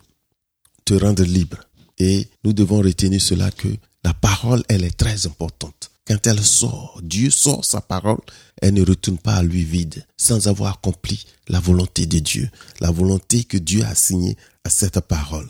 te 0.84 0.94
rendre 0.94 1.24
libre. 1.24 1.58
Et 1.98 2.28
nous 2.44 2.52
devons 2.52 2.78
retenir 2.78 3.20
cela 3.20 3.50
que 3.50 3.68
la 4.04 4.14
parole, 4.14 4.62
elle 4.68 4.84
est 4.84 4.96
très 4.96 5.26
importante. 5.26 5.90
Quand 6.06 6.24
elle 6.26 6.44
sort, 6.44 7.00
Dieu 7.02 7.30
sort 7.30 7.64
sa 7.64 7.80
parole, 7.80 8.20
elle 8.62 8.74
ne 8.74 8.84
retourne 8.84 9.18
pas 9.18 9.34
à 9.34 9.42
lui 9.42 9.64
vide, 9.64 10.06
sans 10.16 10.46
avoir 10.46 10.74
accompli 10.74 11.24
la 11.48 11.58
volonté 11.58 12.06
de 12.06 12.20
Dieu, 12.20 12.48
la 12.80 12.92
volonté 12.92 13.42
que 13.42 13.56
Dieu 13.56 13.84
a 13.84 13.94
signée 13.94 14.36
à 14.62 14.70
cette 14.70 15.00
parole. 15.00 15.48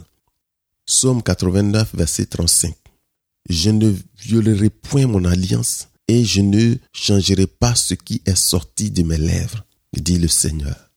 Psaume 0.86 1.22
89, 1.22 1.94
verset 1.94 2.26
35 2.26 2.74
je 3.48 3.70
ne 3.70 3.94
violerai 4.18 4.70
point 4.70 5.06
mon 5.06 5.24
alliance 5.24 5.88
et 6.08 6.24
je 6.24 6.40
ne 6.40 6.76
changerai 6.92 7.46
pas 7.46 7.74
ce 7.74 7.94
qui 7.94 8.22
est 8.26 8.36
sorti 8.36 8.90
de 8.90 9.02
mes 9.02 9.18
lèvres, 9.18 9.64
dit 9.96 10.18
le 10.18 10.28
Seigneur. 10.28 10.90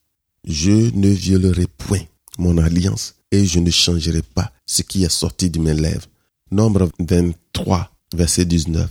Je 0.43 0.93
ne 0.95 1.09
violerai 1.09 1.67
point 1.67 2.01
mon 2.38 2.57
alliance 2.57 3.15
et 3.31 3.45
je 3.45 3.59
ne 3.59 3.69
changerai 3.69 4.21
pas 4.21 4.51
ce 4.65 4.81
qui 4.81 5.03
est 5.03 5.12
sorti 5.12 5.49
de 5.49 5.59
mes 5.59 5.73
lèvres. 5.73 6.07
Nombre 6.51 6.89
23, 6.99 7.91
verset 8.15 8.45
19. 8.45 8.89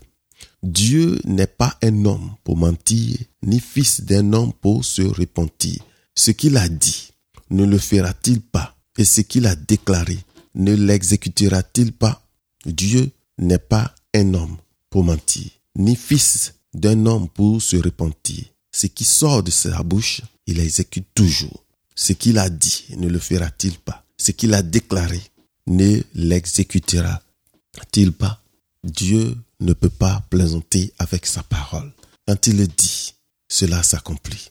Dieu 0.62 1.18
n'est 1.24 1.46
pas 1.46 1.76
un 1.82 2.04
homme 2.04 2.32
pour 2.44 2.56
mentir, 2.56 3.16
ni 3.42 3.60
fils 3.60 4.02
d'un 4.02 4.32
homme 4.32 4.52
pour 4.52 4.84
se 4.84 5.02
repentir. 5.02 5.82
Ce 6.14 6.30
qu'il 6.30 6.56
a 6.56 6.68
dit, 6.68 7.10
ne 7.50 7.64
le 7.64 7.78
fera-t-il 7.78 8.40
pas 8.40 8.76
Et 8.96 9.04
ce 9.04 9.20
qu'il 9.20 9.46
a 9.46 9.54
déclaré, 9.54 10.18
ne 10.54 10.74
l'exécutera-t-il 10.74 11.92
pas? 11.92 12.22
Dieu 12.66 13.10
n'est 13.38 13.58
pas 13.58 13.94
un 14.14 14.34
homme 14.34 14.56
pour 14.90 15.04
mentir, 15.04 15.50
ni 15.76 15.96
fils 15.96 16.54
d'un 16.74 17.06
homme 17.06 17.28
pour 17.28 17.62
se 17.62 17.76
repentir. 17.76 18.44
Ce 18.72 18.86
qui 18.86 19.04
sort 19.04 19.42
de 19.42 19.50
sa 19.50 19.82
bouche, 19.82 20.20
il 20.46 20.60
exécute 20.60 21.06
toujours. 21.14 21.64
Ce 21.94 22.12
qu'il 22.12 22.38
a 22.38 22.48
dit, 22.48 22.86
ne 22.96 23.08
le 23.08 23.18
fera-t-il 23.18 23.78
pas? 23.78 24.04
Ce 24.16 24.30
qu'il 24.32 24.54
a 24.54 24.62
déclaré, 24.62 25.20
ne 25.66 26.00
l'exécutera-t-il 26.14 28.12
pas? 28.12 28.42
Dieu 28.84 29.36
ne 29.60 29.72
peut 29.72 29.88
pas 29.88 30.24
plaisanter 30.30 30.92
avec 30.98 31.26
sa 31.26 31.42
parole. 31.42 31.92
Quand 32.26 32.46
il 32.46 32.58
le 32.58 32.66
dit, 32.66 33.14
cela 33.48 33.82
s'accomplit. 33.82 34.50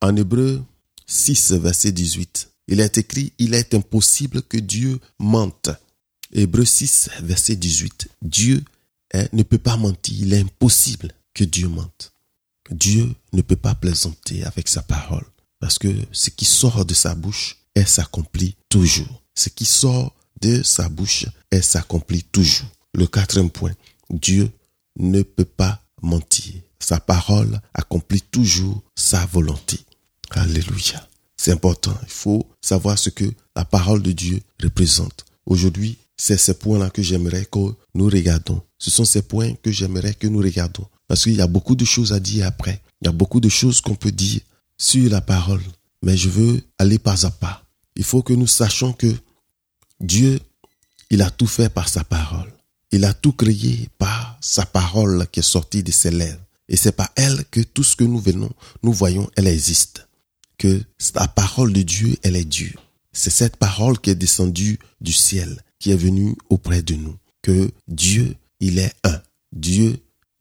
En 0.00 0.16
Hébreu 0.16 0.62
6, 1.06 1.52
verset 1.52 1.92
18, 1.92 2.50
il 2.68 2.80
est 2.80 2.98
écrit, 2.98 3.32
il 3.38 3.54
est 3.54 3.74
impossible 3.74 4.42
que 4.42 4.56
Dieu 4.56 4.98
mente. 5.18 5.70
Hébreu 6.34 6.64
6, 6.64 7.10
verset 7.22 7.56
18. 7.56 8.08
Dieu 8.22 8.64
hein, 9.14 9.26
ne 9.32 9.44
peut 9.44 9.58
pas 9.58 9.76
mentir. 9.76 10.16
Il 10.18 10.32
est 10.34 10.40
impossible 10.40 11.12
que 11.32 11.44
Dieu 11.44 11.68
mente. 11.68 12.12
Dieu 12.70 13.14
ne 13.32 13.42
peut 13.42 13.56
pas 13.56 13.74
plaisanter 13.74 14.44
avec 14.44 14.68
sa 14.68 14.82
parole. 14.82 15.24
Parce 15.60 15.78
que 15.78 15.88
ce 16.12 16.30
qui 16.30 16.44
sort 16.44 16.84
de 16.84 16.94
sa 16.94 17.14
bouche, 17.14 17.58
elle 17.74 17.86
s'accomplit 17.86 18.56
toujours. 18.68 19.22
Ce 19.34 19.48
qui 19.48 19.64
sort 19.64 20.14
de 20.40 20.62
sa 20.62 20.88
bouche, 20.88 21.26
elle 21.50 21.62
s'accomplit 21.62 22.24
toujours. 22.24 22.68
Le 22.94 23.06
quatrième 23.06 23.50
point, 23.50 23.72
Dieu 24.10 24.50
ne 24.96 25.22
peut 25.22 25.44
pas 25.44 25.82
mentir. 26.02 26.54
Sa 26.80 27.00
parole 27.00 27.60
accomplit 27.72 28.20
toujours 28.20 28.82
sa 28.94 29.24
volonté. 29.26 29.78
Alléluia. 30.30 31.08
C'est 31.36 31.52
important. 31.52 31.96
Il 32.02 32.10
faut 32.12 32.48
savoir 32.60 32.98
ce 32.98 33.10
que 33.10 33.24
la 33.56 33.64
parole 33.64 34.02
de 34.02 34.12
Dieu 34.12 34.40
représente. 34.62 35.24
Aujourd'hui, 35.46 35.98
c'est 36.16 36.38
ces 36.38 36.54
points-là 36.54 36.90
que 36.90 37.02
j'aimerais 37.02 37.44
que 37.44 37.74
nous 37.94 38.06
regardons. 38.06 38.62
Ce 38.78 38.90
sont 38.90 39.04
ces 39.04 39.22
points 39.22 39.54
que 39.62 39.70
j'aimerais 39.70 40.14
que 40.14 40.26
nous 40.26 40.38
regardons. 40.38 40.86
Parce 41.08 41.24
qu'il 41.24 41.34
y 41.34 41.40
a 41.40 41.46
beaucoup 41.46 41.76
de 41.76 41.84
choses 41.84 42.12
à 42.12 42.20
dire 42.20 42.46
après. 42.46 42.80
Il 43.02 43.06
y 43.06 43.08
a 43.08 43.12
beaucoup 43.12 43.40
de 43.40 43.48
choses 43.48 43.80
qu'on 43.80 43.94
peut 43.94 44.12
dire 44.12 44.40
sur 44.78 45.10
la 45.10 45.20
parole. 45.20 45.62
Mais 46.02 46.16
je 46.16 46.28
veux 46.28 46.62
aller 46.78 46.98
pas 46.98 47.26
à 47.26 47.30
pas. 47.30 47.64
Il 47.96 48.04
faut 48.04 48.22
que 48.22 48.32
nous 48.32 48.46
sachions 48.46 48.92
que 48.92 49.12
Dieu, 50.00 50.40
il 51.10 51.22
a 51.22 51.30
tout 51.30 51.46
fait 51.46 51.68
par 51.68 51.88
sa 51.88 52.04
parole. 52.04 52.52
Il 52.92 53.04
a 53.04 53.12
tout 53.12 53.32
créé 53.32 53.88
par 53.98 54.38
sa 54.40 54.64
parole 54.66 55.26
qui 55.32 55.40
est 55.40 55.42
sortie 55.42 55.82
de 55.82 55.90
ses 55.90 56.10
lèvres. 56.10 56.40
Et 56.68 56.76
c'est 56.76 56.92
par 56.92 57.10
elle 57.16 57.44
que 57.50 57.60
tout 57.60 57.84
ce 57.84 57.96
que 57.96 58.04
nous 58.04 58.18
venons, 58.18 58.50
nous 58.82 58.92
voyons, 58.92 59.30
elle 59.36 59.48
existe. 59.48 60.06
Que 60.58 60.82
la 61.14 61.28
parole 61.28 61.72
de 61.72 61.82
Dieu, 61.82 62.16
elle 62.22 62.36
est 62.36 62.44
Dieu. 62.44 62.72
C'est 63.12 63.30
cette 63.30 63.56
parole 63.56 63.98
qui 63.98 64.10
est 64.10 64.14
descendue 64.14 64.78
du 65.00 65.12
ciel, 65.12 65.62
qui 65.84 65.90
est 65.90 65.96
venue 65.96 66.34
auprès 66.48 66.80
de 66.80 66.94
nous. 66.94 67.14
Que 67.42 67.70
Dieu, 67.88 68.36
il 68.58 68.78
est 68.78 68.94
un. 69.04 69.20
Dieu, 69.54 69.98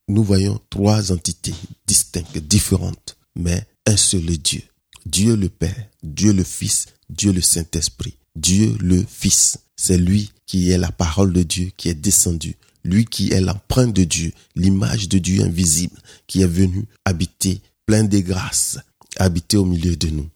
nous 0.08 0.23
voyons 0.23 0.58
trois 0.69 1.12
entités 1.12 1.53
distinctes, 1.86 2.38
différentes, 2.38 3.17
mais 3.36 3.67
un 3.86 3.97
seul 3.97 4.25
Dieu. 4.38 4.62
Dieu 5.06 5.36
le 5.36 5.49
Père, 5.49 5.89
Dieu 6.01 6.32
le 6.32 6.45
Fils, 6.45 6.86
Dieu 7.10 7.34
le 7.34 7.41
Saint-Esprit. 7.41 8.15
Dieu 8.38 8.77
le 8.79 9.03
Fils, 9.06 9.58
c'est 9.75 9.97
lui 9.97 10.32
qui 10.45 10.71
est 10.71 10.77
la 10.77 10.93
parole 10.93 11.34
de 11.34 11.43
Dieu 11.43 11.71
qui 11.75 11.89
est 11.89 11.93
descendu, 11.93 12.56
lui 12.86 13.03
qui 13.03 13.34
est 13.34 13.41
l'empreinte 13.41 13.91
de 13.91 14.06
Dieu, 14.06 14.32
l'image 14.56 15.10
de 15.10 15.17
Dieu 15.17 15.43
invisible, 15.43 15.97
qui 16.25 16.41
est 16.41 16.47
venu 16.47 16.86
habiter 17.03 17.60
plein 17.86 18.06
de 18.06 18.19
grâces, 18.19 18.79
habiter 19.17 19.58
au 19.58 19.65
milieu 19.65 19.97
de 19.97 20.08
nous. 20.08 20.29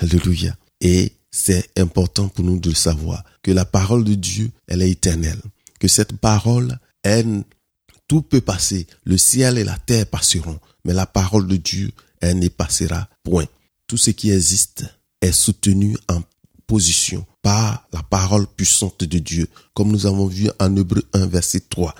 Alléluia. 0.00 0.56
Et 0.80 1.12
c'est 1.36 1.68
important 1.76 2.28
pour 2.28 2.44
nous 2.44 2.60
de 2.60 2.72
savoir 2.72 3.24
que 3.42 3.50
la 3.50 3.64
parole 3.64 4.04
de 4.04 4.14
Dieu, 4.14 4.52
elle 4.68 4.82
est 4.82 4.90
éternelle. 4.90 5.42
Que 5.80 5.88
cette 5.88 6.16
parole, 6.16 6.78
elle, 7.02 7.42
tout 8.06 8.22
peut 8.22 8.40
passer. 8.40 8.86
Le 9.02 9.18
ciel 9.18 9.58
et 9.58 9.64
la 9.64 9.76
terre 9.76 10.06
passeront. 10.06 10.60
Mais 10.84 10.94
la 10.94 11.06
parole 11.06 11.48
de 11.48 11.56
Dieu, 11.56 11.90
elle 12.20 12.38
ne 12.38 12.46
passera 12.46 13.08
point. 13.24 13.46
Tout 13.88 13.96
ce 13.96 14.10
qui 14.10 14.30
existe 14.30 14.84
est 15.20 15.32
soutenu 15.32 15.96
en 16.08 16.22
position 16.68 17.26
par 17.42 17.88
la 17.92 18.04
parole 18.04 18.46
puissante 18.46 19.02
de 19.02 19.18
Dieu, 19.18 19.48
comme 19.74 19.90
nous 19.90 20.06
avons 20.06 20.28
vu 20.28 20.48
en 20.60 20.76
Hébreu 20.76 21.02
1, 21.14 21.26
verset 21.26 21.64
3, 21.68 21.96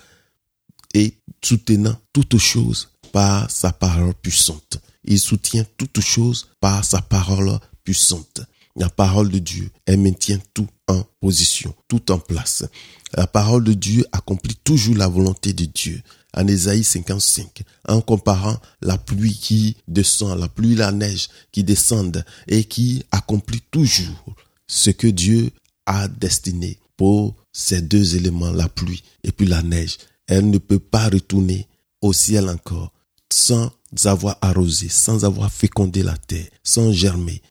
et 0.94 1.18
soutenant 1.44 1.96
toutes 2.12 2.38
choses 2.38 2.88
par 3.10 3.50
sa 3.50 3.72
parole 3.72 4.14
puissante. 4.14 4.78
Il 5.02 5.18
soutient 5.18 5.66
toutes 5.76 6.00
choses 6.00 6.50
par 6.60 6.84
sa 6.84 7.02
parole 7.02 7.58
puissante. 7.82 8.42
La 8.76 8.88
parole 8.88 9.30
de 9.30 9.38
Dieu, 9.38 9.70
elle 9.86 10.00
maintient 10.00 10.40
tout 10.52 10.66
en 10.88 11.04
position, 11.20 11.74
tout 11.88 12.10
en 12.10 12.18
place. 12.18 12.64
La 13.12 13.26
parole 13.26 13.62
de 13.62 13.72
Dieu 13.72 14.04
accomplit 14.12 14.56
toujours 14.56 14.96
la 14.96 15.06
volonté 15.06 15.52
de 15.52 15.64
Dieu. 15.64 16.02
En 16.36 16.48
Ésaïe 16.48 16.82
55, 16.82 17.62
en 17.86 18.00
comparant 18.00 18.60
la 18.82 18.98
pluie 18.98 19.38
qui 19.38 19.76
descend, 19.86 20.36
la 20.40 20.48
pluie, 20.48 20.74
la 20.74 20.90
neige 20.90 21.28
qui 21.52 21.62
descendent 21.62 22.24
et 22.48 22.64
qui 22.64 23.04
accomplit 23.12 23.62
toujours 23.70 24.34
ce 24.66 24.90
que 24.90 25.06
Dieu 25.06 25.52
a 25.86 26.08
destiné 26.08 26.80
pour 26.96 27.36
ces 27.52 27.82
deux 27.82 28.16
éléments, 28.16 28.50
la 28.50 28.68
pluie 28.68 29.04
et 29.22 29.30
puis 29.30 29.46
la 29.46 29.62
neige. 29.62 29.98
Elle 30.26 30.50
ne 30.50 30.58
peut 30.58 30.80
pas 30.80 31.08
retourner 31.08 31.68
au 32.00 32.12
ciel 32.12 32.48
encore 32.48 32.92
sans 33.32 33.70
avoir 34.04 34.36
arrosé, 34.42 34.88
sans 34.88 35.24
avoir 35.24 35.52
fécondé 35.52 36.02
la 36.02 36.16
terre, 36.16 36.48
sans 36.64 36.92
germer, 36.92 37.42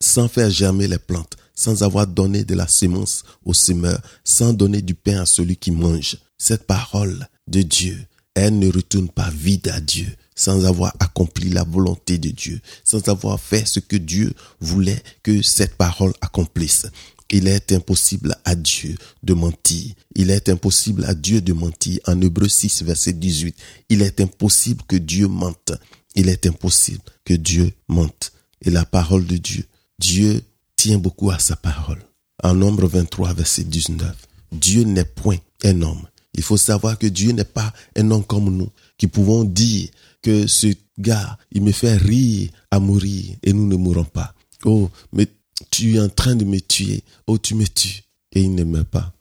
sans 0.00 0.28
faire 0.28 0.50
germer 0.50 0.88
les 0.88 0.98
plantes, 0.98 1.36
sans 1.54 1.82
avoir 1.82 2.06
donné 2.06 2.44
de 2.44 2.54
la 2.54 2.68
sémence 2.68 3.24
au 3.44 3.54
semeur, 3.54 4.00
sans 4.24 4.52
donner 4.52 4.82
du 4.82 4.94
pain 4.94 5.20
à 5.20 5.26
celui 5.26 5.56
qui 5.56 5.70
mange. 5.70 6.16
Cette 6.38 6.66
parole 6.66 7.26
de 7.48 7.62
Dieu, 7.62 7.98
elle 8.34 8.58
ne 8.58 8.70
retourne 8.72 9.08
pas 9.08 9.30
vide 9.30 9.68
à 9.68 9.80
Dieu 9.80 10.06
sans 10.38 10.64
avoir 10.64 10.94
accompli 11.00 11.50
la 11.50 11.64
volonté 11.64 12.16
de 12.16 12.30
Dieu, 12.30 12.60
sans 12.84 13.06
avoir 13.08 13.40
fait 13.40 13.66
ce 13.66 13.80
que 13.80 13.96
Dieu 13.96 14.32
voulait 14.60 15.02
que 15.24 15.42
cette 15.42 15.74
parole 15.74 16.12
accomplisse. 16.20 16.86
Il 17.30 17.48
est 17.48 17.72
impossible 17.72 18.36
à 18.44 18.54
Dieu 18.54 18.94
de 19.22 19.34
mentir. 19.34 19.94
Il 20.14 20.30
est 20.30 20.48
impossible 20.48 21.04
à 21.04 21.14
Dieu 21.14 21.42
de 21.42 21.52
mentir. 21.52 21.98
En 22.06 22.20
Hébreu 22.22 22.48
6, 22.48 22.84
verset 22.84 23.12
18, 23.12 23.54
il 23.90 24.00
est 24.00 24.20
impossible 24.20 24.82
que 24.88 24.96
Dieu 24.96 25.26
mente. 25.28 25.72
Il 26.14 26.28
est 26.28 26.46
impossible 26.46 27.02
que 27.24 27.34
Dieu 27.34 27.72
mente. 27.88 28.32
Et 28.62 28.70
la 28.70 28.84
parole 28.84 29.26
de 29.26 29.36
Dieu, 29.36 29.64
Dieu 29.98 30.42
tient 30.76 30.98
beaucoup 30.98 31.30
à 31.30 31.38
sa 31.38 31.56
parole. 31.56 32.02
En 32.42 32.54
Nombre 32.54 32.86
23, 32.86 33.34
verset 33.34 33.64
19, 33.64 34.14
Dieu 34.52 34.84
n'est 34.84 35.04
point 35.04 35.38
un 35.64 35.82
homme. 35.82 36.06
Il 36.34 36.42
faut 36.42 36.56
savoir 36.56 36.98
que 36.98 37.08
Dieu 37.08 37.32
n'est 37.32 37.44
pas 37.44 37.72
un 37.96 38.10
homme 38.10 38.24
comme 38.24 38.56
nous, 38.56 38.70
qui 38.96 39.08
pouvons 39.08 39.42
dire 39.42 39.88
que 40.22 40.46
ce 40.46 40.68
gars, 40.98 41.36
il 41.50 41.62
me 41.62 41.72
fait 41.72 41.96
rire 41.96 42.50
à 42.70 42.78
mourir 42.78 43.36
et 43.42 43.52
nous 43.52 43.66
ne 43.66 43.76
mourrons 43.76 44.04
pas. 44.04 44.34
Oh, 44.64 44.88
mais 45.12 45.26
tu 45.70 45.96
es 45.96 46.00
en 46.00 46.08
train 46.08 46.36
de 46.36 46.44
me 46.44 46.60
tuer. 46.60 47.02
Oh, 47.26 47.38
tu 47.38 47.54
me 47.54 47.66
tues. 47.66 48.02
Et 48.32 48.42
il 48.42 48.54
ne 48.54 48.64
meurt 48.64 48.86
pas. 48.86 49.12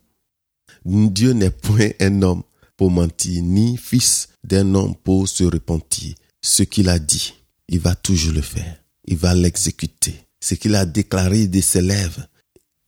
Dieu 0.85 1.31
n'est 1.33 1.49
point 1.49 1.89
un 1.99 2.21
homme 2.21 2.43
pour 2.75 2.91
mentir, 2.91 3.41
ni 3.41 3.77
fils 3.77 4.29
d'un 4.43 4.75
homme 4.75 4.95
pour 4.95 5.27
se 5.27 5.43
repentir. 5.43 6.13
Ce 6.41 6.63
qu'il 6.63 6.89
a 6.89 6.99
dit, 6.99 7.33
il 7.67 7.79
va 7.79 7.95
toujours 7.95 8.33
le 8.33 8.41
faire. 8.41 8.77
Il 9.05 9.17
va 9.17 9.33
l'exécuter. 9.33 10.26
Ce 10.39 10.55
qu'il 10.55 10.75
a 10.75 10.85
déclaré 10.85 11.47
de 11.47 11.61
ses 11.61 11.81
lèvres, 11.81 12.27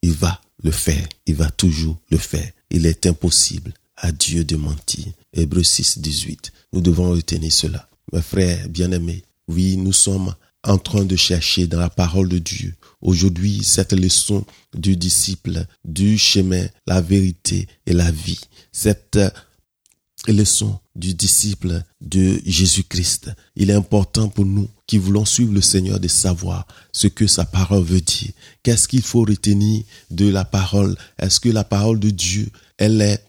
il 0.02 0.14
va 0.14 0.42
le 0.64 0.72
faire. 0.72 1.08
Il 1.26 1.36
va 1.36 1.50
toujours 1.50 1.98
le 2.10 2.18
faire. 2.18 2.50
Il 2.70 2.86
est 2.86 3.06
impossible 3.06 3.74
à 3.98 4.12
Dieu 4.12 4.44
de 4.44 4.56
mentir. 4.56 5.06
Hébreu 5.34 5.64
6, 5.64 6.00
18. 6.00 6.52
Nous 6.74 6.82
devons 6.82 7.12
retenir 7.12 7.52
cela. 7.52 7.90
Mes 8.14 8.22
frères 8.22 8.68
bien-aimés, 8.70 9.24
oui, 9.48 9.78
nous 9.78 9.94
sommes 9.94 10.34
en 10.64 10.78
train 10.78 11.06
de 11.06 11.16
chercher 11.16 11.68
dans 11.68 11.80
la 11.80 11.90
parole 11.90 12.28
de 12.28 12.38
Dieu 12.40 12.76
aujourd'hui 13.02 13.64
cette 13.64 13.94
leçon 13.94 14.46
du 14.74 14.98
disciple, 14.98 15.66
du 15.86 16.18
chemin, 16.18 16.68
la 16.86 17.02
vérité 17.02 17.68
et 17.86 17.94
la 17.94 18.12
vie. 18.12 18.42
Cette 18.72 19.20
leçon 20.28 20.80
du 20.96 21.14
disciple 21.14 21.82
de 22.02 22.42
Jésus-Christ. 22.46 23.32
Il 23.56 23.70
est 23.70 23.74
important 23.74 24.28
pour 24.28 24.46
nous 24.46 24.68
qui 24.90 24.98
voulons 24.98 25.24
suivre 25.24 25.54
le 25.54 25.62
Seigneur 25.62 26.00
de 26.00 26.08
savoir 26.08 26.66
ce 26.92 27.06
que 27.06 27.28
sa 27.28 27.46
parole 27.46 27.84
veut 27.84 28.02
dire. 28.02 28.32
Qu'est-ce 28.64 28.88
qu'il 28.88 29.04
faut 29.04 29.22
retenir 29.22 29.84
de 30.10 30.28
la 30.28 30.46
parole? 30.46 30.98
Est-ce 31.20 31.40
que 31.40 31.50
la 31.50 31.64
parole 31.64 32.00
de 32.00 32.10
Dieu, 32.10 32.50
elle 32.80 33.00
est 33.00 33.24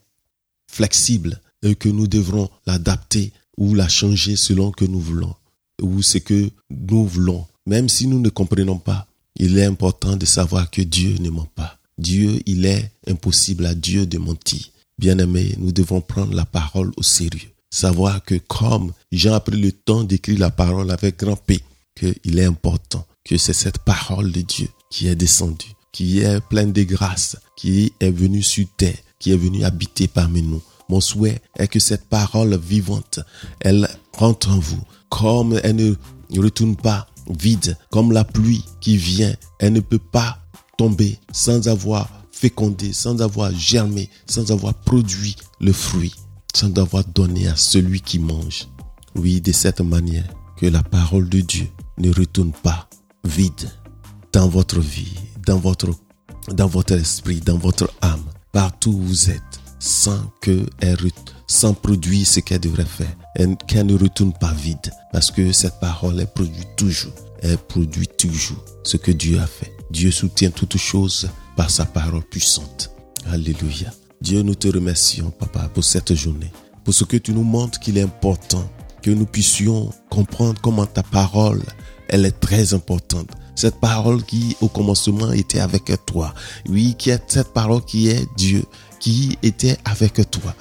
flexible 0.72 1.38
et 1.62 1.74
que 1.74 1.90
nous 1.90 2.06
devrons 2.06 2.48
l'adapter 2.66 3.34
ou 3.58 3.74
la 3.74 3.90
changer 3.90 4.36
selon 4.36 4.70
que 4.70 4.86
nous 4.86 5.00
voulons, 5.00 5.34
ou 5.82 6.00
ce 6.00 6.16
que 6.16 6.50
nous 6.70 7.04
voulons? 7.04 7.46
Même 7.66 7.90
si 7.90 8.06
nous 8.06 8.20
ne 8.20 8.30
comprenons 8.30 8.78
pas, 8.78 9.06
il 9.36 9.58
est 9.58 9.66
important 9.66 10.16
de 10.16 10.24
savoir 10.24 10.70
que 10.70 10.80
Dieu 10.80 11.18
ne 11.20 11.28
ment 11.28 11.52
pas. 11.54 11.78
Dieu, 11.98 12.40
il 12.46 12.64
est 12.64 12.90
impossible 13.06 13.66
à 13.66 13.74
Dieu 13.74 14.06
de 14.06 14.16
mentir. 14.16 14.64
Bien-aimés, 14.96 15.56
nous 15.58 15.72
devons 15.72 16.00
prendre 16.00 16.32
la 16.32 16.46
parole 16.46 16.90
au 16.96 17.02
sérieux. 17.02 17.52
Savoir 17.70 18.24
que 18.24 18.34
comme 18.34 18.92
a 19.28 19.40
pris 19.40 19.60
le 19.60 19.70
temps 19.70 20.02
d'écrire 20.02 20.40
la 20.40 20.50
parole 20.50 20.90
avec 20.90 21.20
grand 21.20 21.36
P, 21.36 21.60
qu'il 21.94 22.38
est 22.38 22.44
important 22.44 23.06
que 23.24 23.36
c'est 23.36 23.52
cette 23.52 23.78
parole 23.78 24.32
de 24.32 24.40
Dieu 24.40 24.68
qui 24.90 25.06
est 25.06 25.14
descendue, 25.14 25.72
qui 25.92 26.20
est 26.20 26.40
pleine 26.48 26.72
de 26.72 26.82
grâce, 26.82 27.36
qui 27.56 27.92
est 28.00 28.10
venue 28.10 28.42
sur 28.42 28.66
terre, 28.76 28.96
qui 29.20 29.32
est 29.32 29.36
venue 29.36 29.64
habiter 29.64 30.08
parmi 30.08 30.42
nous. 30.42 30.62
Mon 30.88 31.00
souhait 31.00 31.40
est 31.56 31.68
que 31.68 31.78
cette 31.78 32.08
parole 32.08 32.58
vivante, 32.58 33.20
elle 33.60 33.88
rentre 34.16 34.50
en 34.50 34.58
vous, 34.58 34.82
comme 35.08 35.60
elle 35.62 35.76
ne 35.76 35.94
retourne 36.40 36.74
pas 36.74 37.06
vide, 37.28 37.76
comme 37.90 38.10
la 38.10 38.24
pluie 38.24 38.64
qui 38.80 38.96
vient, 38.96 39.34
elle 39.60 39.74
ne 39.74 39.80
peut 39.80 40.00
pas 40.00 40.38
tomber 40.76 41.18
sans 41.32 41.68
avoir 41.68 42.08
fécondé, 42.32 42.92
sans 42.92 43.20
avoir 43.20 43.54
germé, 43.54 44.10
sans 44.26 44.50
avoir 44.50 44.74
produit 44.74 45.36
le 45.60 45.72
fruit, 45.72 46.14
sans 46.54 46.76
avoir 46.78 47.04
donné 47.04 47.48
à 47.48 47.56
celui 47.56 48.00
qui 48.00 48.18
mange. 48.18 48.68
Oui, 49.14 49.40
de 49.40 49.52
cette 49.52 49.80
manière, 49.80 50.28
que 50.56 50.66
la 50.66 50.82
parole 50.82 51.28
de 51.28 51.40
Dieu 51.40 51.68
ne 51.98 52.12
retourne 52.12 52.52
pas 52.52 52.88
vide 53.24 53.70
dans 54.32 54.48
votre 54.48 54.80
vie, 54.80 55.14
dans 55.46 55.58
votre, 55.58 55.90
dans 56.52 56.68
votre 56.68 56.92
esprit, 56.94 57.40
dans 57.40 57.58
votre 57.58 57.90
âme, 58.00 58.24
partout 58.52 58.90
où 58.90 59.02
vous 59.02 59.30
êtes 59.30 59.60
sans 59.78 60.20
que 60.40 60.66
elle 60.80 60.98
sans 61.46 61.74
produire 61.74 62.26
ce 62.26 62.38
qu'elle 62.40 62.60
devrait 62.60 62.84
faire, 62.84 63.12
qu'elle 63.66 63.86
ne 63.86 63.98
retourne 63.98 64.32
pas 64.32 64.52
vide, 64.52 64.92
parce 65.12 65.32
que 65.32 65.50
cette 65.52 65.80
parole 65.80 66.20
elle 66.20 66.32
produit 66.32 66.66
toujours, 66.76 67.12
elle 67.42 67.58
produit 67.58 68.06
toujours 68.06 68.64
ce 68.84 68.96
que 68.96 69.10
Dieu 69.10 69.40
a 69.40 69.46
fait. 69.46 69.72
Dieu 69.90 70.12
soutient 70.12 70.50
toutes 70.50 70.76
choses 70.76 71.28
par 71.56 71.70
sa 71.70 71.84
parole 71.84 72.22
puissante. 72.22 72.90
Alléluia. 73.26 73.92
Dieu, 74.20 74.42
nous 74.42 74.54
te 74.54 74.68
remercions, 74.68 75.30
Papa, 75.30 75.70
pour 75.72 75.82
cette 75.82 76.14
journée, 76.14 76.52
pour 76.84 76.92
ce 76.92 77.04
que 77.04 77.16
tu 77.16 77.32
nous 77.32 77.42
montres 77.42 77.80
qu'il 77.80 77.96
est 77.96 78.02
important 78.02 78.68
que 79.02 79.10
nous 79.10 79.24
puissions 79.24 79.90
comprendre 80.10 80.60
comment 80.60 80.84
ta 80.84 81.02
parole, 81.02 81.62
elle 82.08 82.26
est 82.26 82.38
très 82.38 82.74
importante. 82.74 83.30
Cette 83.54 83.80
parole 83.80 84.22
qui, 84.22 84.56
au 84.60 84.68
commencement, 84.68 85.32
était 85.32 85.60
avec 85.60 85.90
toi. 86.04 86.34
Oui, 86.68 86.94
qui 86.98 87.10
est 87.10 87.22
cette 87.28 87.52
parole 87.52 87.82
qui 87.84 88.08
est 88.08 88.26
Dieu, 88.36 88.64
qui 88.98 89.38
était 89.42 89.78
avec 89.84 90.30
toi. 90.30 90.54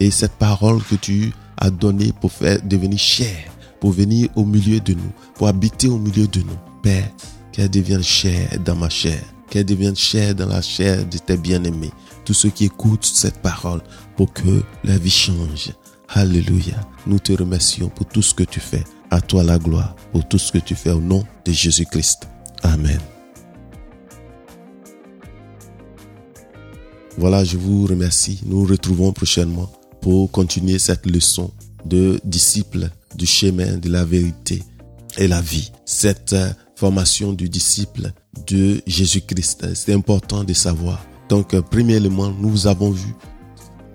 Et 0.00 0.10
cette 0.10 0.32
parole 0.32 0.82
que 0.82 0.96
tu 0.96 1.32
as 1.56 1.70
donnée 1.70 2.12
pour 2.20 2.32
faire 2.32 2.60
devenir 2.62 2.98
chair, 2.98 3.52
pour 3.80 3.92
venir 3.92 4.28
au 4.34 4.44
milieu 4.44 4.80
de 4.80 4.94
nous, 4.94 5.12
pour 5.34 5.46
habiter 5.46 5.88
au 5.88 5.98
milieu 5.98 6.26
de 6.26 6.40
nous. 6.40 6.58
Père, 6.82 7.08
qu'elle 7.52 7.70
devienne 7.70 8.02
chair 8.02 8.58
dans 8.64 8.74
ma 8.74 8.88
chair, 8.88 9.22
qu'elle 9.54 9.64
devienne 9.64 9.94
chair 9.94 10.34
dans 10.34 10.48
la 10.48 10.60
chair 10.60 11.06
de 11.06 11.16
tes 11.16 11.36
bien-aimés. 11.36 11.92
Tous 12.24 12.34
ceux 12.34 12.48
qui 12.48 12.64
écoutent 12.64 13.04
cette 13.04 13.40
parole 13.40 13.80
pour 14.16 14.32
que 14.32 14.64
la 14.82 14.98
vie 14.98 15.10
change. 15.10 15.70
Alléluia. 16.08 16.74
Nous 17.06 17.20
te 17.20 17.32
remercions 17.32 17.88
pour 17.88 18.06
tout 18.06 18.20
ce 18.20 18.34
que 18.34 18.42
tu 18.42 18.58
fais. 18.58 18.82
À 19.12 19.20
toi 19.20 19.44
la 19.44 19.60
gloire 19.60 19.94
pour 20.10 20.26
tout 20.26 20.38
ce 20.38 20.50
que 20.50 20.58
tu 20.58 20.74
fais 20.74 20.90
au 20.90 21.00
nom 21.00 21.24
de 21.44 21.52
Jésus-Christ. 21.52 22.26
Amen. 22.64 22.98
Voilà, 27.16 27.44
je 27.44 27.56
vous 27.56 27.86
remercie. 27.86 28.40
Nous 28.46 28.62
nous 28.62 28.66
retrouvons 28.66 29.12
prochainement 29.12 29.70
pour 30.00 30.32
continuer 30.32 30.80
cette 30.80 31.06
leçon 31.06 31.52
de 31.84 32.18
disciples 32.24 32.90
du 33.14 33.26
chemin 33.26 33.76
de 33.76 33.88
la 33.88 34.04
vérité 34.04 34.64
et 35.16 35.28
la 35.28 35.40
vie. 35.40 35.70
Cette 35.84 36.34
formation 36.76 37.32
du 37.32 37.48
disciple 37.48 38.12
de 38.46 38.82
Jésus-Christ, 38.86 39.74
c'est 39.74 39.92
important 39.92 40.44
de 40.44 40.52
savoir. 40.52 41.04
Donc, 41.28 41.58
premier 41.70 41.94
élément, 41.94 42.30
nous 42.38 42.66
avons 42.66 42.90
vu 42.90 43.14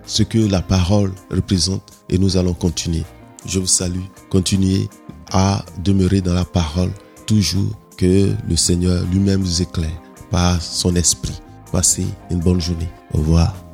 ce 0.06 0.22
que 0.22 0.38
la 0.38 0.62
parole 0.62 1.12
représente 1.30 1.82
et 2.08 2.18
nous 2.18 2.36
allons 2.36 2.54
continuer. 2.54 3.04
Je 3.46 3.58
vous 3.58 3.66
salue. 3.66 4.02
Continuez 4.28 4.88
à 5.32 5.64
demeurer 5.82 6.20
dans 6.20 6.34
la 6.34 6.44
parole 6.44 6.90
toujours 7.26 7.78
que 7.96 8.32
le 8.48 8.56
Seigneur 8.56 9.04
lui-même 9.12 9.42
vous 9.42 9.62
éclaire 9.62 10.02
par 10.30 10.60
son 10.60 10.94
esprit. 10.96 11.40
Passez 11.70 12.06
une 12.30 12.40
bonne 12.40 12.60
journée. 12.60 12.88
Au 13.14 13.18
revoir. 13.18 13.69